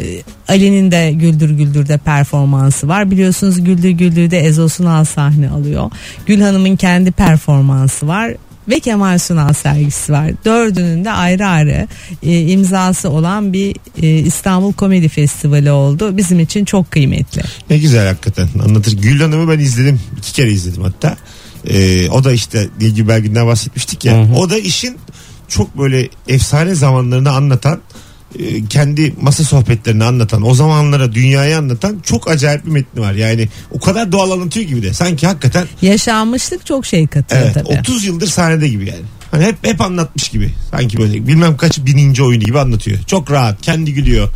Ali'nin 0.48 0.90
de 0.90 1.12
Güldür 1.12 1.50
Güldür'de 1.50 1.98
performansı 1.98 2.88
var. 2.88 3.10
Biliyorsunuz 3.10 3.64
Güldür 3.64 3.90
Güldür'de 3.90 4.38
Ezo 4.38 4.68
Sunal 4.68 5.04
sahne 5.04 5.50
alıyor. 5.50 5.90
Gül 6.26 6.40
Hanım'ın 6.40 6.76
kendi 6.76 7.10
performansı 7.10 8.08
var 8.08 8.34
ve 8.68 8.80
Kemal 8.80 9.18
Sunal 9.18 9.52
sergisi 9.52 10.12
var. 10.12 10.30
Dördünün 10.44 11.04
de 11.04 11.10
ayrı 11.10 11.46
ayrı 11.46 11.88
e, 12.22 12.40
imzası 12.40 13.10
olan 13.10 13.52
bir 13.52 13.76
e, 14.02 14.08
İstanbul 14.08 14.72
Komedi 14.72 15.08
Festivali 15.08 15.70
oldu. 15.70 16.16
Bizim 16.16 16.40
için 16.40 16.64
çok 16.64 16.90
kıymetli. 16.90 17.42
Ne 17.70 17.78
güzel 17.78 18.06
hakikaten 18.06 18.48
anlatır. 18.64 18.92
Gül 18.92 19.20
Hanım'ı 19.20 19.52
ben 19.52 19.58
izledim. 19.58 20.00
iki 20.18 20.32
kere 20.32 20.50
izledim 20.50 20.82
hatta. 20.82 21.16
Ee, 21.66 22.08
o 22.10 22.24
da 22.24 22.32
işte 22.32 22.68
Dilgi 22.80 23.08
Belgin'den 23.08 23.46
bahsetmiştik 23.46 24.04
ya. 24.04 24.14
Hı 24.14 24.22
hı. 24.22 24.34
O 24.34 24.50
da 24.50 24.58
işin 24.58 24.96
çok 25.48 25.78
böyle 25.78 26.08
efsane 26.28 26.74
zamanlarını 26.74 27.30
anlatan 27.30 27.80
e, 28.38 28.64
kendi 28.64 29.14
masa 29.20 29.44
sohbetlerini 29.44 30.04
anlatan 30.04 30.42
o 30.42 30.54
zamanlara 30.54 31.12
dünyayı 31.12 31.58
anlatan 31.58 32.00
çok 32.02 32.30
acayip 32.30 32.66
bir 32.66 32.70
metni 32.70 33.00
var. 33.00 33.12
Yani 33.12 33.48
o 33.70 33.80
kadar 33.80 34.12
doğal 34.12 34.30
anlatıyor 34.30 34.66
gibi 34.66 34.82
de. 34.82 34.92
Sanki 34.92 35.26
hakikaten 35.26 35.66
Yaşanmışlık 35.82 36.66
çok 36.66 36.86
şey 36.86 37.06
katıyor 37.06 37.42
evet, 37.42 37.54
tabii. 37.54 37.80
30 37.80 38.04
yıldır 38.04 38.26
sahnede 38.26 38.68
gibi 38.68 38.88
yani. 38.88 39.02
Hani 39.30 39.44
hep 39.44 39.56
hep 39.62 39.80
anlatmış 39.80 40.28
gibi. 40.28 40.50
Sanki 40.70 40.98
böyle 40.98 41.26
bilmem 41.26 41.56
kaç 41.56 41.78
bininci 41.78 42.22
oyunu 42.22 42.44
gibi 42.44 42.58
anlatıyor. 42.58 42.98
Çok 43.06 43.30
rahat, 43.30 43.62
kendi 43.62 43.94
gülüyor. 43.94 44.28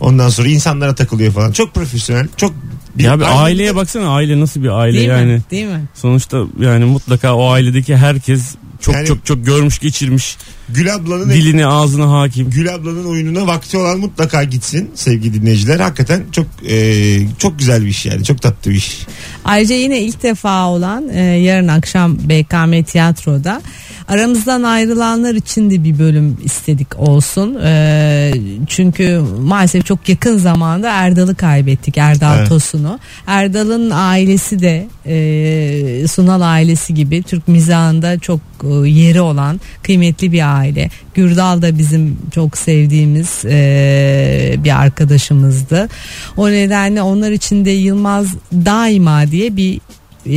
Ondan 0.00 0.28
sonra 0.28 0.48
insanlara 0.48 0.94
takılıyor 0.94 1.32
falan. 1.32 1.52
Çok 1.52 1.74
profesyonel, 1.74 2.28
çok 2.36 2.54
bir 2.94 3.04
Ya 3.04 3.20
bir 3.20 3.44
aileye 3.44 3.74
baksana 3.74 4.08
aile 4.08 4.40
nasıl 4.40 4.62
bir 4.62 4.68
aile 4.68 4.98
Değil 4.98 5.08
yani. 5.08 5.32
mi? 5.32 5.42
Değil 5.50 5.66
mi? 5.66 5.84
Sonuçta 5.94 6.44
yani 6.60 6.84
mutlaka 6.84 7.34
o 7.34 7.50
ailedeki 7.50 7.96
herkes 7.96 8.54
çok 8.82 8.94
Yani- 8.94 9.06
çok 9.06 9.26
çok 9.26 9.46
görmüş 9.46 9.78
geçirmiş. 9.78 10.36
Gül 10.68 10.94
ablanın 10.94 11.30
Diline 11.30 11.66
ağzına 11.66 12.10
hakim. 12.10 12.50
Gül 12.50 12.74
ablanın 12.74 13.04
oyununa 13.04 13.46
vakti 13.46 13.76
olan 13.76 13.98
mutlaka 13.98 14.44
gitsin 14.44 14.90
sevgili 14.94 15.34
dinleyiciler. 15.34 15.80
Hakikaten 15.80 16.22
çok 16.32 16.46
e, 16.68 17.18
çok 17.38 17.58
güzel 17.58 17.82
bir 17.82 17.88
iş 17.88 18.06
yani. 18.06 18.24
Çok 18.24 18.42
tatlı 18.42 18.70
bir 18.70 18.76
iş. 18.76 18.98
Ayrıca 19.44 19.74
yine 19.74 20.00
ilk 20.00 20.22
defa 20.22 20.66
olan 20.68 21.08
e, 21.08 21.20
yarın 21.20 21.68
akşam 21.68 22.18
BKM 22.18 22.82
Tiyatro'da 22.82 23.62
aramızdan 24.08 24.62
ayrılanlar 24.62 25.34
için 25.34 25.70
de 25.70 25.84
bir 25.84 25.98
bölüm 25.98 26.36
istedik 26.44 26.98
olsun. 26.98 27.58
E, 27.64 28.32
çünkü 28.66 29.22
maalesef 29.40 29.86
çok 29.86 30.08
yakın 30.08 30.38
zamanda 30.38 30.90
Erdal'ı 30.90 31.34
kaybettik 31.34 31.98
Erdal 31.98 32.38
Evet. 32.38 32.48
Tosun'u. 32.48 32.98
Erdal'ın 33.26 33.90
ailesi 33.94 34.60
de 34.60 34.86
e, 35.06 36.08
Sunal 36.08 36.40
ailesi 36.40 36.94
gibi 36.94 37.22
Türk 37.22 37.48
mizahında 37.48 38.18
çok 38.18 38.40
e, 38.64 38.88
yeri 38.88 39.20
olan 39.20 39.60
kıymetli 39.82 40.32
bir 40.32 40.56
aile. 40.56 40.90
Gürdal 41.14 41.62
da 41.62 41.78
bizim 41.78 42.18
çok 42.34 42.58
sevdiğimiz 42.58 43.44
e, 43.44 44.54
bir 44.64 44.80
arkadaşımızdı. 44.80 45.88
O 46.36 46.50
nedenle 46.50 47.02
onlar 47.02 47.30
için 47.30 47.64
de 47.64 47.70
Yılmaz 47.70 48.26
daima 48.52 49.30
diye 49.30 49.56
bir 49.56 49.80
e, 50.26 50.32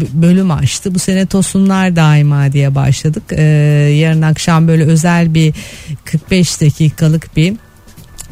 b- 0.00 0.22
bölüm 0.22 0.50
açtı. 0.50 0.94
Bu 0.94 0.98
sene 0.98 1.26
Tosunlar 1.26 1.96
daima 1.96 2.52
diye 2.52 2.74
başladık. 2.74 3.22
E, 3.30 3.42
yarın 4.00 4.22
akşam 4.22 4.68
böyle 4.68 4.84
özel 4.84 5.34
bir 5.34 5.54
45 6.04 6.60
dakikalık 6.60 7.36
bir 7.36 7.54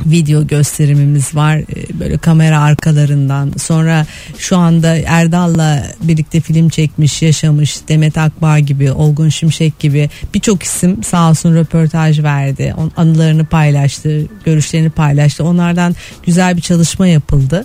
video 0.06 0.46
gösterimimiz 0.46 1.34
var. 1.34 1.56
E, 1.56 2.00
böyle 2.00 2.18
kamera 2.18 2.60
arkalarından. 2.60 3.52
Sonra 3.58 4.06
şu 4.38 4.56
anda 4.56 4.96
Erdal'la 5.06 5.84
birlikte 6.02 6.40
film 6.40 6.68
çekmiş 6.68 7.22
yaşamış 7.22 7.76
Demet 7.88 8.18
Akbağ 8.18 8.58
gibi 8.58 8.92
Olgun 8.92 9.28
Şimşek 9.28 9.78
gibi 9.78 10.10
birçok 10.34 10.62
isim 10.62 11.04
sağ 11.04 11.30
olsun 11.30 11.54
röportaj 11.54 12.22
verdi. 12.22 12.74
Anılarını 12.96 13.44
paylaştı 13.44 14.26
görüşlerini 14.44 14.90
paylaştı. 14.90 15.44
Onlardan 15.44 15.94
güzel 16.26 16.56
bir 16.56 16.62
çalışma 16.62 17.06
yapıldı 17.06 17.64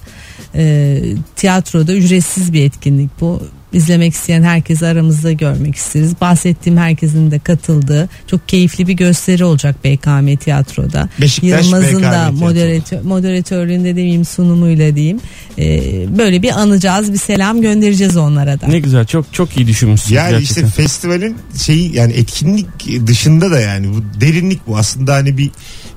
E, 0.55 1.01
tiyatroda 1.35 1.93
ücretsiz 1.93 2.53
bir 2.53 2.65
etkinlik 2.65 3.21
bu 3.21 3.41
izlemek 3.73 4.13
isteyen 4.13 4.43
herkesi 4.43 4.85
aramızda 4.85 5.31
görmek 5.31 5.75
isteriz. 5.75 6.13
Bahsettiğim 6.21 6.77
herkesin 6.77 7.31
de 7.31 7.39
katıldığı 7.39 8.09
çok 8.27 8.47
keyifli 8.47 8.87
bir 8.87 8.93
gösteri 8.93 9.43
olacak 9.45 9.75
BKM 9.83 10.35
Tiyatro'da. 10.35 11.09
Beşiktaş 11.21 11.65
Yılmaz'ın 11.65 11.99
BKM 11.99 12.11
da 12.11 12.31
moderatör, 12.31 13.01
moderatörlüğünde 13.01 13.89
demeyeyim 13.89 14.25
sunumuyla 14.25 14.95
diyeyim. 14.95 15.19
Ee, 15.59 16.17
böyle 16.17 16.41
bir 16.41 16.59
anacağız 16.61 17.13
bir 17.13 17.17
selam 17.17 17.61
göndereceğiz 17.61 18.17
onlara 18.17 18.61
da. 18.61 18.67
Ne 18.67 18.79
güzel 18.79 19.05
çok 19.05 19.33
çok 19.33 19.57
iyi 19.57 19.67
düşünmüşsünüz 19.67 20.11
Yani 20.11 20.31
gerçekten. 20.31 20.65
işte 20.65 20.81
festivalin 20.81 21.37
şeyi 21.65 21.95
yani 21.95 22.13
etkinlik 22.13 22.67
dışında 23.07 23.51
da 23.51 23.59
yani 23.59 23.87
bu 23.89 24.21
derinlik 24.21 24.67
bu 24.67 24.77
aslında 24.77 25.13
hani 25.13 25.37
bir 25.37 25.51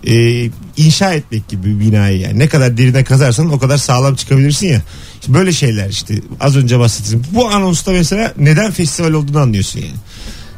e, 0.06 0.44
inşa 0.76 1.12
etmek 1.14 1.48
gibi 1.48 1.66
bir 1.66 1.80
binayı 1.86 2.18
yani 2.20 2.38
ne 2.38 2.48
kadar 2.48 2.76
derine 2.78 3.04
kazarsan 3.04 3.52
o 3.52 3.58
kadar 3.58 3.76
sağlam 3.76 4.14
çıkabilirsin 4.14 4.66
ya. 4.66 4.82
İşte 5.20 5.34
böyle 5.34 5.52
şeyler 5.52 5.88
işte 5.88 6.14
az 6.40 6.56
önce 6.56 6.78
bahsettim. 6.78 7.22
Bu 7.32 7.48
anonsta 7.48 7.92
mesela 7.92 8.32
neden 8.38 8.70
festival 8.70 9.12
olduğunu 9.12 9.38
anlıyorsun 9.38 9.80
yani. 9.80 9.92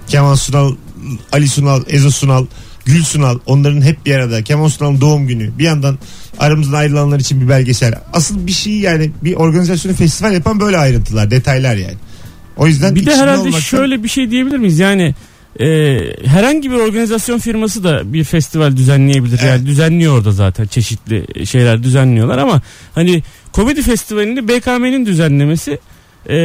Kemal 0.09 0.37
Sunal, 0.37 0.75
Ali 1.33 1.49
Sunal, 1.49 1.83
Ezo 1.89 2.11
Sunal, 2.11 2.47
Gül 2.85 3.03
Sunal 3.05 3.39
onların 3.47 3.81
hep 3.83 4.07
bir 4.07 4.15
arada. 4.15 4.43
Kemal 4.43 4.69
Sunal'ın 4.69 5.01
doğum 5.01 5.27
günü. 5.27 5.59
Bir 5.59 5.65
yandan 5.65 5.99
aramızdan 6.39 6.79
ayrılanlar 6.79 7.21
için 7.21 7.41
bir 7.41 7.49
belgesel. 7.49 7.95
Asıl 8.13 8.47
bir 8.47 8.53
şey 8.53 8.73
yani 8.79 9.11
bir 9.25 9.35
organizasyonu 9.35 9.97
festival 9.97 10.33
yapan 10.33 10.61
böyle 10.61 10.79
ayrıntılar, 10.79 11.31
detaylar 11.31 11.77
yani. 11.77 11.97
O 12.57 12.67
yüzden 12.67 12.95
Bir 12.95 13.07
de 13.07 13.17
herhalde 13.17 13.41
olmaktan- 13.41 13.61
şöyle 13.61 14.03
bir 14.03 14.09
şey 14.09 14.31
diyebilir 14.31 14.57
miyiz? 14.59 14.79
Yani 14.79 15.15
e, 15.61 15.99
herhangi 16.25 16.71
bir 16.71 16.77
organizasyon 16.77 17.39
firması 17.39 17.85
da 17.85 18.13
bir 18.13 18.25
festival 18.25 18.77
düzenleyebilir. 18.77 19.39
Evet. 19.43 19.51
Yani 19.51 19.67
düzenliyor 19.67 20.19
orada 20.19 20.33
zaten 20.33 20.67
çeşitli 20.67 21.47
şeyler 21.47 21.83
düzenliyorlar 21.83 22.39
ama 22.39 22.63
hani 22.95 23.23
komedi 23.53 23.83
festivalini 23.83 24.49
BKM'nin 24.49 25.07
düzenlemesi 25.07 25.79
e, 26.29 26.37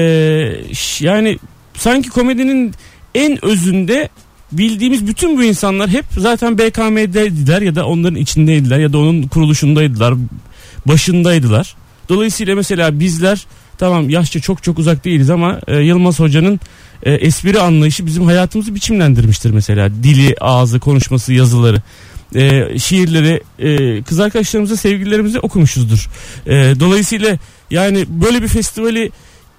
yani 0.99 1.39
sanki 1.73 2.09
komedinin 2.09 2.73
en 3.15 3.45
özünde 3.45 4.09
bildiğimiz 4.51 5.07
bütün 5.07 5.37
bu 5.37 5.43
insanlar 5.43 5.89
hep 5.89 6.05
zaten 6.17 6.57
BKM'deydiler 6.57 7.61
ya 7.61 7.75
da 7.75 7.85
onların 7.85 8.19
içindeydiler 8.19 8.79
ya 8.79 8.93
da 8.93 8.97
onun 8.97 9.23
kuruluşundaydılar, 9.23 10.13
başındaydılar. 10.85 11.75
Dolayısıyla 12.09 12.55
mesela 12.55 12.99
bizler 12.99 13.45
tamam 13.77 14.09
yaşça 14.09 14.39
çok 14.39 14.63
çok 14.63 14.79
uzak 14.79 15.05
değiliz 15.05 15.29
ama 15.29 15.59
e, 15.67 15.77
Yılmaz 15.77 16.19
Hoca'nın 16.19 16.59
e, 17.03 17.13
espri 17.13 17.59
anlayışı 17.59 18.05
bizim 18.05 18.25
hayatımızı 18.25 18.75
biçimlendirmiştir 18.75 19.51
mesela. 19.51 19.89
Dili, 20.03 20.35
ağzı, 20.41 20.79
konuşması, 20.79 21.33
yazıları. 21.33 21.81
E, 22.35 22.79
şiirleri 22.79 23.41
e, 23.59 24.01
kız 24.03 24.19
arkadaşlarımıza 24.19 24.77
sevgililerimize 24.77 25.39
okumuşuzdur. 25.39 26.09
E, 26.45 26.51
dolayısıyla 26.79 27.37
yani 27.71 28.05
böyle 28.09 28.41
bir 28.41 28.47
festivali 28.47 29.11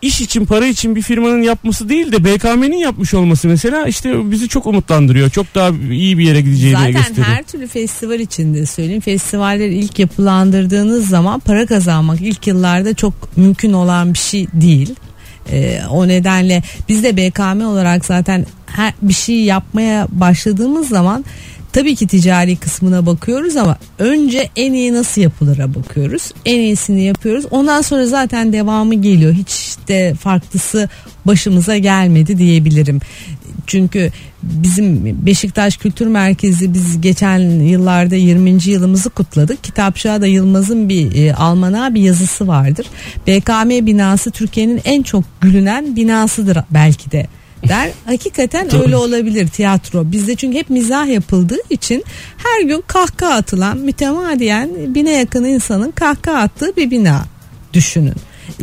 iş 0.02 0.20
için 0.20 0.46
para 0.46 0.66
için 0.66 0.96
bir 0.96 1.02
firmanın 1.02 1.42
yapması 1.42 1.88
değil 1.88 2.12
de 2.12 2.24
BKM'nin 2.24 2.76
yapmış 2.76 3.14
olması 3.14 3.48
mesela 3.48 3.87
işte 3.87 4.30
bizi 4.30 4.48
çok 4.48 4.66
umutlandırıyor. 4.66 5.30
Çok 5.30 5.54
daha 5.54 5.70
iyi 5.90 6.18
bir 6.18 6.24
yere 6.24 6.40
gideceğini 6.40 6.76
Zaten 6.76 6.92
gösteriyor. 6.92 7.26
her 7.26 7.42
türlü 7.42 7.66
festival 7.66 8.20
içinde 8.20 8.66
söyleyeyim. 8.66 9.00
Festivaller 9.00 9.68
ilk 9.68 9.98
yapılandırdığınız 9.98 11.09
zaman 11.09 11.40
para 11.40 11.66
kazanmak 11.66 12.20
ilk 12.20 12.46
yıllarda 12.46 12.94
çok 12.94 13.37
mümkün 13.37 13.72
olan 13.72 14.14
bir 14.14 14.18
şey 14.18 14.46
değil. 14.52 14.94
Ee, 15.50 15.80
o 15.90 16.09
nedenle 16.09 16.62
biz 16.88 17.02
de 17.02 17.16
BKM 17.16 17.61
olarak 17.61 18.04
zaten 18.04 18.46
her 18.66 18.94
bir 19.02 19.14
şey 19.14 19.40
yapmaya 19.40 20.07
başladığımız 20.11 20.88
zaman 20.88 21.24
tabii 21.72 21.94
ki 21.94 22.07
ticari 22.07 22.57
kısmına 22.57 23.07
bakıyoruz 23.07 23.57
ama 23.57 23.76
önce 23.98 24.50
en 24.57 24.72
iyi 24.72 24.92
nasıl 24.92 25.20
yapılır'a 25.20 25.74
bakıyoruz. 25.74 26.30
En 26.44 26.59
iyisini 26.59 27.04
yapıyoruz. 27.04 27.44
Ondan 27.50 27.83
sonra 27.83 28.07
zaten 28.07 28.52
devamı 28.52 28.94
geliyor. 28.94 29.33
Hiç 29.33 29.76
de 29.88 30.14
farklısı 30.14 30.88
başımıza 31.26 31.78
gelmedi 31.78 32.38
diyebilirim. 32.38 33.00
Çünkü 33.66 34.12
bizim 34.42 35.16
Beşiktaş 35.27 35.77
Kültür 35.77 36.07
Merkezi 36.07 36.74
biz 36.74 37.00
geçen 37.00 37.38
yıllarda 37.61 38.14
20. 38.14 38.50
yılımızı 38.64 39.11
kutladık. 39.11 39.64
Kitapçığa 39.64 40.20
da 40.20 40.27
Yılmaz'ın 40.27 40.88
bir 40.88 41.16
e, 41.16 41.35
almanağı 41.35 41.94
bir 41.94 42.00
yazısı 42.00 42.48
vardır. 42.48 42.87
BKM 43.27 43.87
binası 43.87 44.31
Türkiye'nin 44.31 44.81
en 44.85 45.03
çok 45.03 45.24
gülünen 45.40 45.96
binasıdır 45.96 46.59
belki 46.70 47.11
de 47.11 47.27
der. 47.68 47.90
Hakikaten 48.07 48.70
Doğru. 48.70 48.83
öyle 48.83 48.96
olabilir 48.96 49.48
tiyatro. 49.48 50.12
Bizde 50.12 50.37
çünkü 50.37 50.59
hep 50.59 50.70
mizah 50.70 51.07
yapıldığı 51.07 51.61
için 51.70 52.05
her 52.37 52.62
gün 52.62 52.85
kahkaha 52.87 53.35
atılan 53.35 53.79
mütemadiyen 53.79 54.70
bine 54.94 55.11
yakın 55.11 55.44
insanın 55.44 55.90
kahkaha 55.90 56.37
attığı 56.37 56.77
bir 56.77 56.90
bina 56.90 57.24
düşünün. 57.72 58.14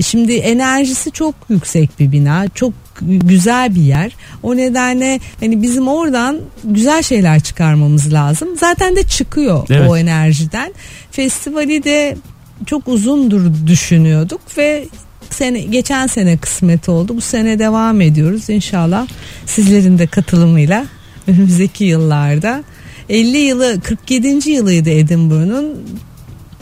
Şimdi 0.01 0.33
enerjisi 0.33 1.11
çok 1.11 1.35
yüksek 1.49 1.99
bir 1.99 2.11
bina. 2.11 2.47
Çok 2.55 2.73
güzel 3.01 3.75
bir 3.75 3.81
yer. 3.81 4.11
O 4.43 4.57
nedenle 4.57 5.19
hani 5.39 5.61
bizim 5.61 5.87
oradan 5.87 6.37
güzel 6.63 7.03
şeyler 7.03 7.39
çıkarmamız 7.39 8.13
lazım. 8.13 8.49
Zaten 8.59 8.95
de 8.95 9.03
çıkıyor 9.03 9.67
Evet. 9.69 9.89
o 9.89 9.97
enerjiden. 9.97 10.73
Festivali 11.11 11.83
de 11.83 12.17
çok 12.65 12.87
uzundur 12.87 13.41
düşünüyorduk 13.67 14.41
ve 14.57 14.85
sene 15.29 15.59
geçen 15.59 16.07
sene 16.07 16.37
kısmet 16.37 16.89
oldu. 16.89 17.15
Bu 17.15 17.21
sene 17.21 17.59
devam 17.59 18.01
ediyoruz 18.01 18.49
inşallah. 18.49 19.07
Sizlerin 19.45 19.97
de 19.97 20.07
katılımıyla 20.07 20.85
önümüzdeki 21.27 21.83
yıllarda 21.83 22.63
50 23.09 23.37
yılı 23.37 23.81
47. 23.81 24.49
yılıydı 24.49 24.89
Edinburgh'un 24.89 25.83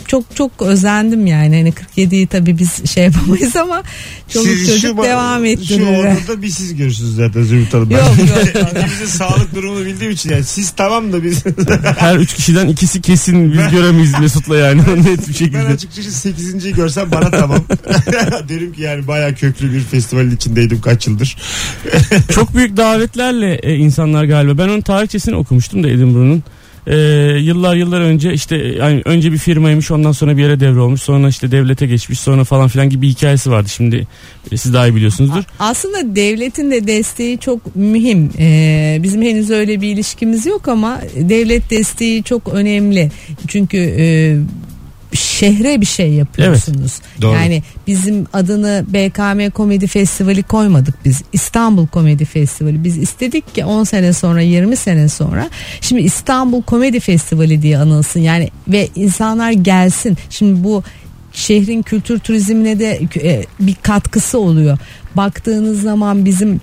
çok 0.10 0.36
çok 0.36 0.52
özendim 0.62 1.28
yani. 1.28 1.56
Hani 1.58 1.69
47'yi 1.98 2.28
tabii 2.28 2.58
biz 2.58 2.91
şey 2.91 3.04
yapamayız 3.04 3.56
ama 3.56 3.84
çoluk 4.34 4.48
Siz 4.48 4.67
çocuk 4.67 4.98
şu- 4.98 5.04
devam 5.04 5.39
Şu 5.41 5.45
ettirirler. 5.45 6.15
ortada 6.15 6.41
bir 6.41 6.50
siz 6.50 6.76
görürsünüz 6.76 7.15
zaten 7.15 7.43
Zümrüt 7.43 7.74
Hanım. 7.74 7.89
Ben 7.89 7.95
Yok, 7.98 8.06
yok. 8.19 8.65
Hepimizin 8.76 9.06
sağlık 9.06 9.56
durumunu 9.56 9.86
bildiğim 9.86 10.12
için 10.12 10.30
yani 10.30 10.43
siz 10.43 10.69
tamam 10.72 11.13
da 11.13 11.24
biz 11.24 11.43
Her 11.98 12.15
üç 12.17 12.34
kişiden 12.34 12.67
ikisi 12.67 13.02
kesin 13.02 13.54
biz 13.54 13.72
göremeyiz 13.72 14.19
Mesut'la 14.19 14.58
yani 14.58 14.82
net 14.98 15.06
bir 15.06 15.28
ben 15.28 15.34
şekilde. 15.34 15.58
açıkçası 15.60 16.30
8.yi 16.30 16.74
görsem 16.74 17.12
bana 17.12 17.32
tamam. 17.32 17.60
Derim 18.50 18.74
ki 18.74 18.82
yani 18.82 19.08
baya 19.08 19.36
köklü 19.36 19.74
bir 19.74 19.80
festivalin 19.82 20.36
içindeydim 20.36 20.82
kaç 20.82 21.08
yıldır. 21.08 21.38
Çok 22.36 22.56
büyük 22.56 22.78
davetlerle 22.78 23.56
e, 23.56 23.76
insanlar 23.76 24.24
galiba. 24.26 24.58
Ben 24.58 24.69
onun 24.69 24.82
tarihçesini 24.82 25.36
okumuştum 25.36 25.84
da 25.84 25.89
Edinburgh'un. 25.89 26.43
E, 26.87 26.97
yıllar 27.39 27.75
yıllar 27.75 28.01
önce 28.01 28.33
işte 28.33 28.55
yani 28.57 29.01
önce 29.05 29.31
bir 29.31 29.37
firmaymış 29.37 29.91
ondan 29.91 30.11
sonra 30.11 30.37
bir 30.37 30.41
yere 30.41 30.59
devrolmuş 30.59 31.01
sonra 31.01 31.29
işte 31.29 31.51
devlete 31.51 31.87
geçmiş 31.87 32.19
sonra 32.19 32.43
falan 32.43 32.67
filan 32.67 32.89
gibi 32.89 33.01
bir 33.01 33.07
hikayesi 33.07 33.51
vardı 33.51 33.69
şimdi 33.69 34.07
e, 34.51 34.57
siz 34.57 34.73
daha 34.73 34.87
iyi 34.87 34.95
biliyorsunuzdur. 34.95 35.43
Aslında 35.59 36.15
devletin 36.15 36.71
de 36.71 36.87
desteği 36.87 37.37
çok 37.37 37.75
mühim. 37.75 38.29
Ee, 38.39 38.99
bizim 39.03 39.21
henüz 39.21 39.49
öyle 39.49 39.81
bir 39.81 39.87
ilişkimiz 39.87 40.45
yok 40.45 40.67
ama 40.67 41.01
devlet 41.15 41.69
desteği 41.69 42.23
çok 42.23 42.53
önemli. 42.53 43.11
Çünkü 43.47 43.77
e, 43.77 44.37
şehre 45.13 45.82
bir 45.82 45.86
şey 45.86 46.13
yapıyorsunuz. 46.13 47.02
Doğru. 47.22 47.34
Yani 47.34 47.63
bizim 47.88 48.28
adını 48.34 48.86
BKM 48.88 49.50
Komedi 49.50 49.88
Festivali 49.88 50.43
koymadık 50.43 51.06
biz. 51.06 51.22
İstanbul 51.34 51.88
Komedi 51.88 52.26
Festivali. 52.26 52.84
Biz 52.84 52.98
istedik 52.98 53.56
ki 53.56 53.65
10 53.65 53.84
sene 53.84 54.13
sonra 54.13 54.41
20 54.41 54.76
sene 54.76 55.10
sonra 55.10 55.50
şimdi 55.82 56.02
İstanbul 56.02 56.62
Komedi 56.62 57.00
Festivali 57.00 57.62
diye 57.62 57.78
anılsın. 57.78 58.19
Yani 58.19 58.50
ve 58.67 58.89
insanlar 58.95 59.52
gelsin. 59.52 60.17
Şimdi 60.30 60.63
bu 60.63 60.84
şehrin 61.34 61.82
kültür 61.82 62.19
turizmine 62.19 62.80
de 62.80 63.02
e, 63.24 63.45
bir 63.60 63.76
katkısı 63.82 64.39
oluyor. 64.39 64.78
Baktığınız 65.15 65.82
zaman 65.82 66.26
bizim 66.26 66.62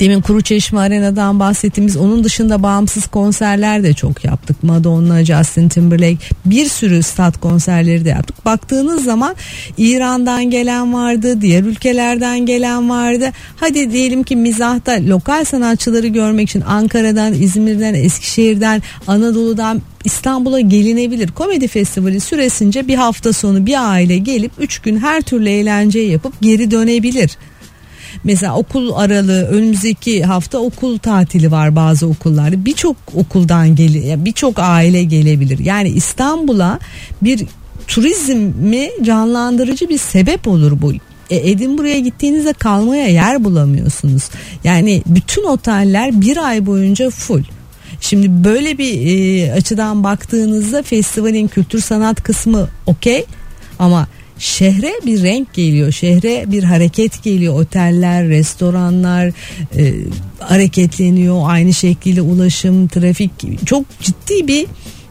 Demin 0.00 0.20
Kuru 0.20 0.40
Çeşme 0.40 0.80
Arena'dan 0.80 1.40
bahsettiğimiz 1.40 1.96
onun 1.96 2.24
dışında 2.24 2.62
bağımsız 2.62 3.06
konserler 3.06 3.82
de 3.82 3.92
çok 3.92 4.24
yaptık. 4.24 4.62
Madonna, 4.62 5.24
Justin 5.24 5.68
Timberlake 5.68 6.18
bir 6.44 6.68
sürü 6.68 7.02
stat 7.02 7.40
konserleri 7.40 8.04
de 8.04 8.08
yaptık. 8.08 8.44
Baktığınız 8.44 9.04
zaman 9.04 9.36
İran'dan 9.78 10.50
gelen 10.50 10.94
vardı, 10.94 11.40
diğer 11.40 11.62
ülkelerden 11.62 12.46
gelen 12.46 12.90
vardı. 12.90 13.32
Hadi 13.56 13.92
diyelim 13.92 14.22
ki 14.22 14.36
mizahta 14.36 14.92
lokal 15.06 15.44
sanatçıları 15.44 16.06
görmek 16.06 16.48
için 16.48 16.60
Ankara'dan, 16.60 17.34
İzmir'den, 17.34 17.94
Eskişehir'den, 17.94 18.82
Anadolu'dan 19.06 19.82
İstanbul'a 20.04 20.60
gelinebilir. 20.60 21.28
Komedi 21.28 21.68
festivali 21.68 22.20
süresince 22.20 22.88
bir 22.88 22.94
hafta 22.94 23.32
sonu 23.32 23.66
bir 23.66 23.90
aile 23.90 24.18
gelip 24.18 24.52
3 24.58 24.78
gün 24.78 24.98
her 24.98 25.22
türlü 25.22 25.48
eğlenceyi 25.48 26.10
yapıp 26.10 26.32
geri 26.40 26.70
dönebilir. 26.70 27.36
Mesela 28.24 28.56
okul 28.56 28.92
aralığı 28.94 29.46
önümüzdeki 29.46 30.24
hafta 30.24 30.58
okul 30.58 30.98
tatili 30.98 31.50
var 31.50 31.76
bazı 31.76 32.06
okullarda. 32.06 32.64
Birçok 32.64 32.96
okuldan 33.14 33.76
gele 33.76 34.24
birçok 34.24 34.58
aile 34.58 35.02
gelebilir. 35.02 35.58
Yani 35.58 35.88
İstanbul'a 35.88 36.78
bir 37.22 37.46
turizmi 37.88 38.88
canlandırıcı 39.02 39.88
bir 39.88 39.98
sebep 39.98 40.48
olur 40.48 40.82
bu. 40.82 40.92
E, 41.30 41.50
Edinburgh'a 41.50 41.98
gittiğinizde 41.98 42.52
kalmaya 42.52 43.08
yer 43.08 43.44
bulamıyorsunuz. 43.44 44.22
Yani 44.64 45.02
bütün 45.06 45.44
oteller 45.44 46.20
bir 46.20 46.36
ay 46.36 46.66
boyunca 46.66 47.10
full. 47.10 47.42
Şimdi 48.00 48.44
böyle 48.44 48.78
bir 48.78 49.06
e, 49.06 49.52
açıdan 49.52 50.04
baktığınızda 50.04 50.82
festivalin 50.82 51.48
kültür 51.48 51.80
sanat 51.80 52.22
kısmı 52.22 52.68
okey 52.86 53.24
ama 53.78 54.06
şehre 54.38 54.92
bir 55.06 55.22
renk 55.22 55.54
geliyor. 55.54 55.92
Şehre 55.92 56.44
bir 56.46 56.62
hareket 56.62 57.22
geliyor. 57.22 57.60
Oteller, 57.60 58.28
restoranlar 58.28 59.26
e, 59.76 59.94
hareketleniyor. 60.38 61.42
Aynı 61.44 61.74
şekilde 61.74 62.20
ulaşım, 62.20 62.88
trafik 62.88 63.30
çok 63.66 63.84
ciddi 64.00 64.48
bir 64.48 64.66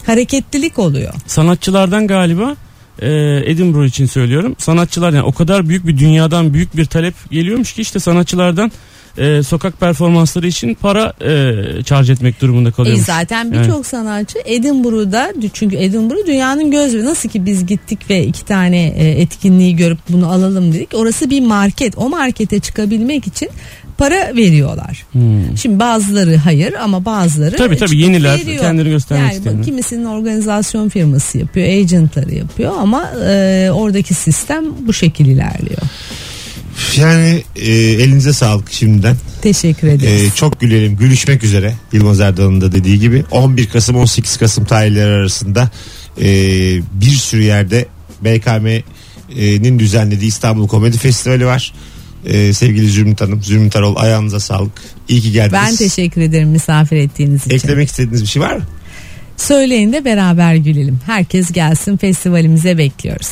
hareketlilik 0.06 0.80
oluyor. 0.80 1.14
Sanatçılardan 1.28 2.08
galiba 2.08 2.56
e, 3.01 3.41
Edinburgh 3.45 3.88
için 3.88 4.05
söylüyorum. 4.05 4.55
Sanatçılar 4.60 5.13
yani 5.13 5.23
o 5.25 5.31
kadar 5.31 5.69
büyük 5.69 5.88
bir 5.88 5.97
dünyadan 5.97 6.53
büyük 6.53 6.77
bir 6.77 6.86
talep 6.86 7.13
geliyormuş 7.31 7.73
ki 7.73 7.81
işte 7.81 7.99
sanatçılardan 7.99 8.71
e, 9.17 9.43
sokak 9.43 9.79
performansları 9.79 10.47
için 10.47 10.73
para 10.73 11.13
e, 11.21 11.84
charge 11.84 12.12
etmek 12.13 12.41
durumunda 12.41 12.69
E 12.69 12.71
kalıyormuş. 12.71 13.05
zaten 13.05 13.51
birçok 13.51 13.86
sanatçı 13.86 14.39
Edinburgh'da 14.45 15.34
çünkü 15.53 15.75
Edinburgh 15.75 16.27
dünyanın 16.27 16.71
gözü 16.71 17.05
nasıl 17.05 17.29
ki 17.29 17.45
biz 17.45 17.65
gittik 17.65 18.10
ve 18.10 18.25
iki 18.25 18.45
tane 18.45 18.88
e, 18.88 19.21
etkinliği 19.21 19.75
görüp 19.75 19.99
bunu 20.10 20.31
alalım 20.31 20.73
dedik. 20.73 20.89
Orası 20.93 21.29
bir 21.29 21.41
market. 21.41 21.97
O 21.97 22.10
markete 22.10 22.60
çıkabilmek 22.60 23.27
için 23.27 23.49
para 23.97 24.36
veriyorlar. 24.36 25.05
Hmm. 25.12 25.58
Şimdi 25.58 25.79
bazıları 25.79 26.38
hayır 26.38 26.73
ama 26.73 27.05
bazıları 27.05 27.55
Tabii 27.55 27.77
tabii 27.77 27.97
yeniler 27.97 28.39
veriyor. 28.39 28.62
kendini 28.63 28.89
göstermek 28.89 29.23
yani 29.25 29.38
isteyenler. 29.38 29.63
kimisinin 29.63 30.05
organizasyon 30.05 30.89
firması 30.89 31.38
yapıyor, 31.38 31.67
agentları 31.67 32.36
yapıyor 32.36 32.73
ama 32.79 33.12
e, 33.25 33.69
oradaki 33.73 34.13
sistem 34.13 34.65
bu 34.88 34.93
şekil 34.93 35.25
ilerliyor. 35.25 35.81
Yani 36.97 37.43
e, 37.55 37.71
elinize 37.71 38.34
sağlık 38.34 38.71
şimdiden. 38.71 39.15
Teşekkür 39.41 39.88
ederiz. 39.88 40.23
E, 40.23 40.36
çok 40.36 40.60
gülelim. 40.60 40.97
Gülüşmek 40.97 41.43
üzere. 41.43 41.73
Yılmaz 41.93 42.19
Erdoğan'ın 42.19 42.62
da 42.62 42.71
dediği 42.71 42.99
gibi. 42.99 43.23
11 43.31 43.65
Kasım 43.69 43.95
18 43.95 44.38
Kasım 44.38 44.65
tarihleri 44.65 45.12
arasında 45.12 45.69
e, 46.21 46.25
bir 46.93 47.12
sürü 47.12 47.43
yerde 47.43 47.86
BKM'nin 48.21 49.79
düzenlediği 49.79 50.27
İstanbul 50.29 50.67
Komedi 50.67 50.97
Festivali 50.97 51.45
var. 51.45 51.73
E, 52.26 52.54
sevgili 52.54 52.88
Zümrüt 52.90 53.22
Hanım, 53.22 53.44
Zümrüt 53.44 53.76
Arol 53.76 53.96
ayağınıza 53.96 54.40
sağlık. 54.40 54.72
İyi 55.08 55.22
ki 55.22 55.32
geldiniz. 55.32 55.54
ben 55.54 55.76
teşekkür 55.76 56.22
ederim 56.22 56.50
misafir 56.50 56.98
ettiğiniz 56.98 57.46
için. 57.46 57.56
Eklemek 57.56 57.90
istediğiniz 57.90 58.22
bir 58.22 58.28
şey 58.28 58.42
var 58.42 58.56
mı? 58.56 58.64
Söyleyin 59.38 59.94
de 59.94 60.06
beraber 60.06 60.56
gülelim. 60.56 61.00
Herkes 61.06 61.52
gelsin 61.52 61.98
festivalimize 61.98 62.78
bekliyoruz. 62.78 63.30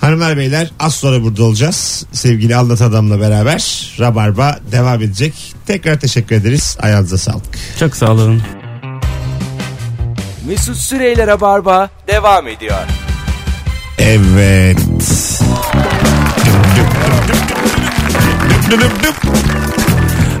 Hanımlar 0.00 0.36
beyler 0.36 0.70
az 0.80 0.94
sonra 0.94 1.22
burada 1.22 1.44
olacağız. 1.44 2.06
Sevgili 2.12 2.56
Anlat 2.56 2.82
Adam'la 2.82 3.20
beraber 3.20 3.90
Rabarba 4.00 4.58
devam 4.72 5.02
edecek. 5.02 5.34
Tekrar 5.66 6.00
teşekkür 6.00 6.36
ederiz. 6.36 6.76
Ayağınıza 6.80 7.18
sağlık. 7.18 7.44
Çok 7.80 7.96
sağ 7.96 8.12
olun. 8.12 8.42
Mesut 10.48 10.76
Süreyler'e 10.76 11.40
barba 11.40 11.90
devam 12.08 12.48
ediyor. 12.48 12.78
Evet. 13.98 14.78
Düp 16.44 16.54
düp 16.76 16.76
düp 16.76 17.28
düp. 17.28 17.35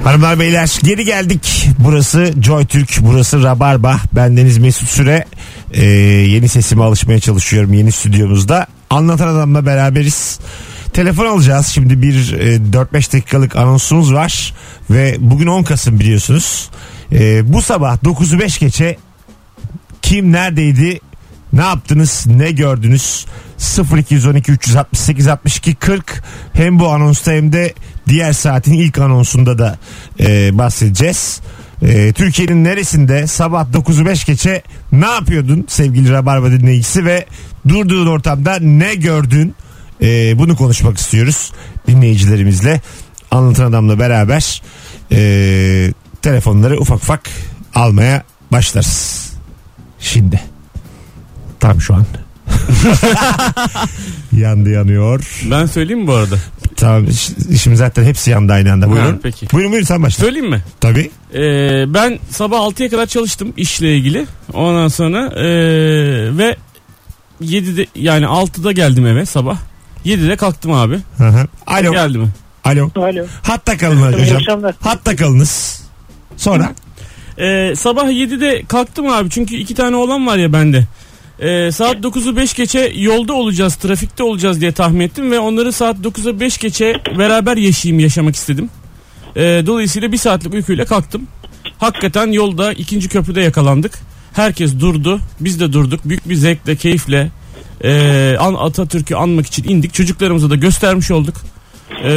Hanımlar 0.04 0.40
beyler 0.40 0.78
geri 0.82 1.04
geldik. 1.04 1.68
Burası 1.78 2.34
Joy 2.42 2.66
Türk, 2.66 2.98
burası 3.00 3.42
Rabarba. 3.42 4.00
Ben 4.12 4.36
Deniz 4.36 4.58
Mesut 4.58 4.88
Süre. 4.88 5.24
Ee, 5.72 5.84
yeni 5.84 6.48
sesime 6.48 6.84
alışmaya 6.84 7.20
çalışıyorum 7.20 7.72
yeni 7.72 7.92
stüdyomuzda. 7.92 8.66
Anlatan 8.90 9.28
adamla 9.28 9.66
beraberiz. 9.66 10.40
Telefon 10.92 11.26
alacağız. 11.26 11.66
Şimdi 11.66 12.02
bir 12.02 12.32
e, 12.32 12.56
4-5 12.56 13.12
dakikalık 13.12 13.56
anonsumuz 13.56 14.12
var. 14.12 14.54
Ve 14.90 15.16
bugün 15.18 15.46
10 15.46 15.62
Kasım 15.62 16.00
biliyorsunuz. 16.00 16.70
Ee, 17.12 17.52
bu 17.52 17.62
sabah 17.62 17.96
9'u 17.96 18.38
5 18.38 18.58
geçe 18.58 18.96
kim 20.02 20.32
neredeydi 20.32 21.00
ne 21.52 21.62
yaptınız 21.62 22.26
ne 22.26 22.50
gördünüz 22.50 23.26
0212 23.96 24.52
368 24.52 25.28
62 25.28 25.74
40 25.74 26.22
hem 26.52 26.78
bu 26.78 26.88
anonsta 26.88 27.32
hem 27.32 27.52
de 27.52 27.74
diğer 28.08 28.32
saatin 28.32 28.74
ilk 28.74 28.98
anonsunda 28.98 29.58
da 29.58 29.78
e, 30.20 30.58
bahsedeceğiz. 30.58 31.40
E, 31.82 32.12
Türkiye'nin 32.12 32.64
neresinde 32.64 33.26
sabah 33.26 33.66
9'u 33.72 34.06
5 34.06 34.24
geçe 34.24 34.62
ne 34.92 35.06
yapıyordun 35.06 35.64
sevgili 35.68 36.12
Rabarba 36.12 36.50
dinleyicisi 36.50 37.04
ve 37.04 37.26
durduğun 37.68 38.06
ortamda 38.06 38.58
ne 38.58 38.94
gördün 38.94 39.54
E, 40.02 40.38
bunu 40.38 40.56
konuşmak 40.56 40.98
istiyoruz 40.98 41.52
dinleyicilerimizle 41.86 42.80
anlatan 43.30 43.64
adamla 43.64 43.98
beraber 43.98 44.62
e, 45.12 45.92
telefonları 46.22 46.80
ufak 46.80 46.96
ufak 46.96 47.30
almaya 47.74 48.22
başlarız. 48.52 49.32
Şimdi. 49.98 50.55
Tam 51.66 51.80
şu 51.80 51.94
an. 51.94 52.04
Yandı 54.36 54.70
yanıyor. 54.70 55.40
Ben 55.50 55.66
söyleyeyim 55.66 56.00
mi 56.02 56.06
bu 56.06 56.12
arada? 56.12 56.36
Tamam 56.76 57.04
iş- 57.08 57.30
işim 57.50 57.76
zaten 57.76 58.04
hepsi 58.04 58.30
yandı 58.30 58.52
aynı 58.52 58.72
anda. 58.72 58.90
Buyurun. 58.90 59.12
Ha, 59.12 59.18
peki. 59.22 59.46
Buyurun 59.52 59.72
buyurun 59.72 59.86
sen 59.86 60.02
başla. 60.02 60.24
Söyleyeyim 60.24 60.50
mi? 60.50 60.62
Tabii. 60.80 61.10
Ee, 61.34 61.40
ben 61.94 62.18
sabah 62.30 62.58
6'ya 62.58 62.90
kadar 62.90 63.06
çalıştım 63.06 63.52
işle 63.56 63.96
ilgili. 63.96 64.26
Ondan 64.52 64.88
sonra 64.88 65.26
ee, 65.36 65.46
ve 66.38 66.56
7'de 67.42 67.86
yani 67.94 68.24
6'da 68.24 68.72
geldim 68.72 69.06
eve 69.06 69.26
sabah. 69.26 69.58
7'de 70.04 70.36
kalktım 70.36 70.72
abi. 70.72 70.98
Hı 71.18 71.28
hı. 71.28 71.46
Alo. 71.66 71.92
Geldi 71.92 72.18
mi? 72.18 72.28
Alo. 72.64 72.90
Alo. 72.96 73.24
Hatta 73.42 73.76
kalın 73.76 74.12
İyi 74.12 74.22
hocam. 74.22 74.36
akşamlar. 74.36 74.74
Hatta 74.80 75.16
kalınız. 75.16 75.82
Sonra. 76.36 76.72
Ee, 77.38 77.74
sabah 77.76 78.04
7'de 78.10 78.62
kalktım 78.68 79.06
abi 79.06 79.30
çünkü 79.30 79.56
iki 79.56 79.74
tane 79.74 79.96
oğlan 79.96 80.26
var 80.26 80.36
ya 80.36 80.52
bende. 80.52 80.84
Ee, 81.40 81.72
saat 81.72 81.96
9'u 81.96 82.36
5 82.36 82.54
geçe 82.54 82.92
yolda 82.94 83.32
olacağız, 83.32 83.74
trafikte 83.74 84.22
olacağız 84.22 84.60
diye 84.60 84.72
tahmin 84.72 85.00
ettim 85.00 85.30
ve 85.30 85.38
onları 85.38 85.72
saat 85.72 85.96
9'a 85.96 86.40
5 86.40 86.58
geçe 86.58 87.02
beraber 87.18 87.56
yaşayayım, 87.56 88.00
yaşamak 88.00 88.36
istedim. 88.36 88.70
Ee, 89.36 89.62
dolayısıyla 89.66 90.12
bir 90.12 90.16
saatlik 90.16 90.54
uykuyla 90.54 90.84
kalktım. 90.84 91.26
Hakikaten 91.78 92.32
yolda 92.32 92.72
ikinci 92.72 93.08
köprüde 93.08 93.40
yakalandık. 93.40 93.98
Herkes 94.32 94.80
durdu, 94.80 95.20
biz 95.40 95.60
de 95.60 95.72
durduk. 95.72 96.00
Büyük 96.04 96.28
bir 96.28 96.34
zevkle, 96.34 96.76
keyifle 96.76 97.30
e, 97.84 98.36
an 98.40 98.54
Atatürk'ü 98.54 99.14
anmak 99.14 99.46
için 99.46 99.64
indik. 99.64 99.94
Çocuklarımıza 99.94 100.50
da 100.50 100.54
göstermiş 100.54 101.10
olduk. 101.10 101.34
Ee, 102.04 102.10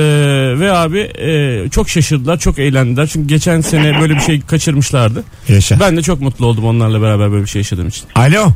ve 0.60 0.72
abi 0.72 1.00
e, 1.00 1.70
çok 1.70 1.90
şaşırdılar, 1.90 2.40
çok 2.40 2.60
eğlendiler. 2.60 3.08
Çünkü 3.08 3.28
geçen 3.28 3.62
sene 3.62 4.02
böyle 4.02 4.16
bir 4.16 4.20
şey 4.20 4.42
kaçırmışlardı. 4.42 5.24
Yaşa. 5.48 5.80
Ben 5.80 5.98
de 5.98 6.02
çok 6.02 6.22
mutlu 6.22 6.46
oldum 6.46 6.66
onlarla 6.66 7.02
beraber 7.02 7.32
böyle 7.32 7.44
bir 7.44 7.50
şey 7.50 7.60
yaşadığım 7.60 7.88
için. 7.88 8.04
Alo. 8.16 8.52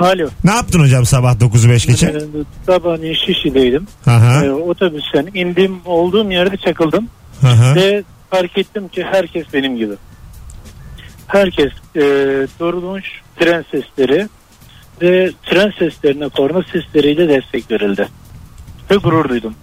Alo. 0.00 0.28
Ne 0.44 0.50
yaptın 0.50 0.80
hocam 0.80 1.06
sabah 1.06 1.34
9'u 1.34 1.70
5 1.70 1.86
geçe? 1.86 2.06
Ee, 2.06 2.20
Sabahleyin 2.66 3.14
Şişli'deydim. 3.14 3.86
Ee, 4.06 4.50
otobüsten 4.50 5.28
indim. 5.34 5.80
Olduğum 5.84 6.30
yerde 6.30 6.56
çakıldım. 6.56 7.08
Hı. 7.40 7.74
Ve 7.74 8.02
fark 8.30 8.58
ettim 8.58 8.88
ki 8.88 9.04
herkes 9.10 9.46
benim 9.54 9.76
gibi. 9.76 9.94
Herkes 11.26 11.72
e, 11.96 12.02
durmuş 12.60 13.04
tren 13.36 13.64
sesleri 13.70 14.28
ve 15.02 15.30
tren 15.42 15.72
seslerine 15.78 16.28
korna 16.28 16.62
sesleriyle 16.62 17.28
destek 17.28 17.70
verildi. 17.70 18.08
Ve 18.90 18.96
gurur 18.96 19.28
duydum. 19.28 19.54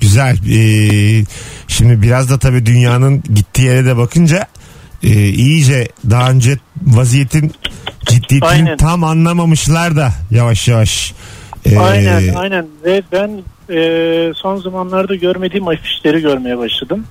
Güzel. 0.00 0.36
Ee, 0.36 1.24
şimdi 1.68 2.02
biraz 2.02 2.30
da 2.30 2.38
tabii 2.38 2.66
dünyanın 2.66 3.22
gittiği 3.34 3.62
yere 3.62 3.86
de 3.86 3.96
bakınca 3.96 4.46
e, 5.02 5.28
iyice 5.28 5.88
daha 6.10 6.30
önce 6.30 6.58
vaziyetin 6.82 7.52
ciddiyetini 8.06 8.48
Aynen. 8.48 8.76
tam 8.76 9.04
anlamamışlar 9.04 9.96
da 9.96 10.12
yavaş 10.30 10.68
yavaş. 10.68 11.14
Ee, 11.66 11.78
Aynen 11.78 12.34
aynen 12.34 12.66
ve 12.84 13.02
ben 13.12 13.42
e, 13.74 14.32
son 14.34 14.56
zamanlarda 14.56 15.14
görmediğim 15.14 15.68
afişleri 15.68 16.20
görmeye 16.20 16.58
başladım. 16.58 17.06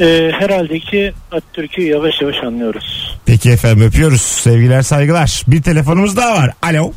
E, 0.00 0.30
herhalde 0.38 0.78
ki 0.80 1.12
Atatürk'ü 1.32 1.82
yavaş 1.82 2.22
yavaş 2.22 2.36
anlıyoruz. 2.46 3.18
Peki 3.26 3.50
efendim 3.50 3.86
öpüyoruz. 3.86 4.22
Sevgiler 4.22 4.82
saygılar. 4.82 5.42
Bir 5.48 5.62
telefonumuz 5.62 6.16
daha 6.16 6.34
var. 6.34 6.50
Alo. 6.62 6.92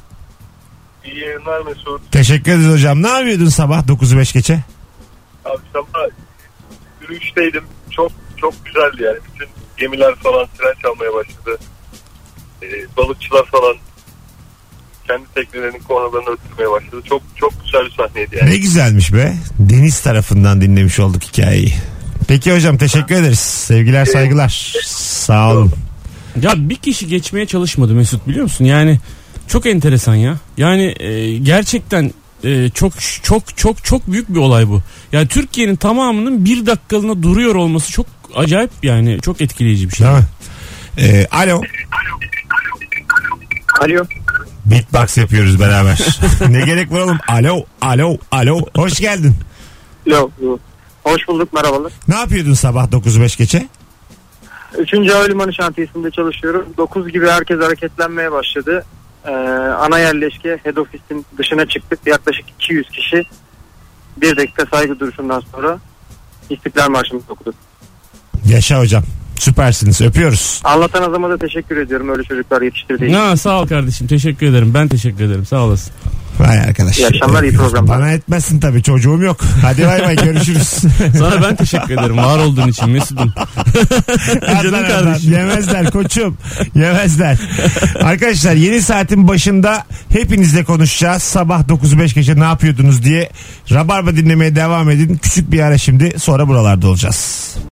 İyi 1.05 1.19
yayınlar 1.19 1.61
Mesut. 1.61 2.11
Teşekkür 2.11 2.51
ederiz 2.51 2.73
hocam. 2.73 3.03
Ne 3.03 3.07
yapıyordun 3.07 3.45
sabah 3.49 3.83
9'u 3.87 4.17
5 4.17 4.33
geçe? 4.33 4.59
Abi 5.45 5.61
sabah 5.73 6.07
yürüyüşteydim. 7.01 7.63
Çok 7.91 8.11
çok 8.37 8.65
güzeldi 8.65 9.03
yani. 9.03 9.17
Bütün 9.33 9.47
gemiler 9.77 10.15
falan 10.15 10.47
tren 10.57 10.73
çalmaya 10.81 11.13
başladı. 11.13 11.57
Ee, 12.65 12.97
balıkçılar 12.97 13.45
falan 13.45 13.75
kendi 15.07 15.25
teknelerinin 15.35 15.79
kornalarını 15.79 16.29
öttürmeye 16.29 16.71
başladı. 16.71 17.01
Çok 17.09 17.21
çok 17.35 17.53
güzel 17.65 17.85
bir 17.85 17.91
sahneydi 17.91 18.35
yani. 18.35 18.49
Ne 18.49 18.57
güzelmiş 18.57 19.13
be. 19.13 19.33
Deniz 19.59 19.99
tarafından 19.99 20.61
dinlemiş 20.61 20.99
olduk 20.99 21.23
hikayeyi. 21.23 21.73
Peki 22.27 22.53
hocam 22.53 22.77
teşekkür 22.77 23.15
ederiz. 23.15 23.39
Sevgiler 23.39 24.05
saygılar. 24.05 24.73
Sağ 24.85 25.51
olun. 25.51 25.71
Ya 26.41 26.53
bir 26.57 26.75
kişi 26.75 27.07
geçmeye 27.07 27.45
çalışmadı 27.45 27.93
Mesut 27.93 28.27
biliyor 28.27 28.43
musun? 28.43 28.65
Yani 28.65 28.99
çok 29.47 29.65
enteresan 29.65 30.15
ya. 30.15 30.37
Yani 30.57 30.95
e, 30.99 31.37
gerçekten 31.37 32.11
e, 32.43 32.69
çok 32.69 32.93
çok 33.23 33.57
çok 33.57 33.83
çok 33.83 34.11
büyük 34.11 34.29
bir 34.29 34.39
olay 34.39 34.69
bu. 34.69 34.81
Yani 35.11 35.27
Türkiye'nin 35.27 35.75
tamamının 35.75 36.45
bir 36.45 36.65
dakikalığına 36.65 37.23
duruyor 37.23 37.55
olması 37.55 37.91
çok 37.91 38.05
acayip 38.35 38.71
yani 38.83 39.19
çok 39.21 39.41
etkileyici 39.41 39.89
bir 39.89 39.95
şey. 39.95 40.07
Mi? 40.07 40.13
Ee, 40.97 41.27
alo. 41.31 41.61
Alo. 43.81 44.05
Beatbox 44.65 45.17
yapıyoruz 45.17 45.59
beraber. 45.59 46.19
ne 46.49 46.61
gerek 46.65 46.91
var 46.91 46.99
oğlum? 46.99 47.17
Alo, 47.27 47.63
alo, 47.81 48.17
alo. 48.31 48.61
Hoş 48.75 48.99
geldin. 48.99 49.35
Alo. 50.07 50.29
Hoş 51.03 51.27
bulduk 51.27 51.53
merhabalar. 51.53 51.93
Ne 52.07 52.15
yapıyordun 52.15 52.53
sabah 52.53 52.87
9.05 52.87 53.37
geçe? 53.37 53.67
Üçüncü 54.77 55.11
Havalimanı 55.11 55.53
şantiyesinde 55.53 56.11
çalışıyorum. 56.11 56.65
9 56.77 57.11
gibi 57.11 57.27
herkes 57.27 57.59
hareketlenmeye 57.59 58.31
başladı. 58.31 58.85
Ee, 59.25 59.31
ana 59.79 59.99
yerleşke 59.99 60.59
head 60.63 60.77
office'in 60.77 61.25
dışına 61.37 61.65
çıktık. 61.65 61.99
Yaklaşık 62.05 62.45
200 62.49 62.89
kişi 62.89 63.23
bir 64.17 64.37
dakika 64.37 64.65
saygı 64.65 64.99
duruşundan 64.99 65.43
sonra 65.51 65.79
İstiklal 66.49 66.89
Marşı'mızı 66.89 67.25
okuduk. 67.29 67.55
Yaşa 68.45 68.79
hocam. 68.79 69.03
Süpersiniz. 69.39 70.01
Öpüyoruz. 70.01 70.61
Anlatan 70.63 71.01
adama 71.03 71.29
da 71.29 71.37
teşekkür 71.37 71.77
ediyorum 71.77 72.09
öyle 72.09 72.23
çocuklar 72.23 72.61
yetiştirdiği 72.61 73.09
için. 73.09 73.19
Ha, 73.19 73.37
sağ 73.37 73.61
ol 73.61 73.67
kardeşim 73.67 74.07
teşekkür 74.07 74.47
ederim 74.47 74.73
ben 74.73 74.87
teşekkür 74.87 75.23
ederim 75.23 75.45
sağ 75.45 75.59
olasın. 75.59 75.93
Vay 76.39 76.59
arkadaş. 76.59 76.97
İyi 76.97 77.07
akşamlar, 77.07 77.43
iyi 77.43 77.53
programlar. 77.53 77.99
Bana 77.99 78.11
etmezsin 78.11 78.59
tabii 78.59 78.83
çocuğum 78.83 79.21
yok. 79.21 79.37
Hadi 79.61 79.87
bay 79.87 80.03
bay 80.03 80.15
görüşürüz. 80.15 80.67
Sana 81.17 81.43
ben 81.43 81.55
teşekkür 81.55 81.93
ederim 81.93 82.17
var 82.17 82.39
olduğun 82.39 82.67
için 82.67 82.89
Mesut'um. 82.89 83.33
Canım 84.63 84.87
kardeşim. 84.87 85.31
Yemezler 85.31 85.91
koçum. 85.91 86.37
Yemezler. 86.75 87.37
Arkadaşlar 88.01 88.53
yeni 88.53 88.81
saatin 88.81 89.27
başında 89.27 89.83
hepinizle 90.09 90.63
konuşacağız. 90.63 91.23
Sabah 91.23 91.61
9.05 91.61 92.15
gece 92.15 92.39
ne 92.39 92.43
yapıyordunuz 92.43 93.03
diye. 93.03 93.29
Rabarba 93.71 94.15
dinlemeye 94.15 94.55
devam 94.55 94.89
edin. 94.89 95.19
Küçük 95.21 95.51
bir 95.51 95.59
ara 95.59 95.77
şimdi 95.77 96.19
sonra 96.19 96.47
buralarda 96.47 96.87
olacağız. 96.87 97.55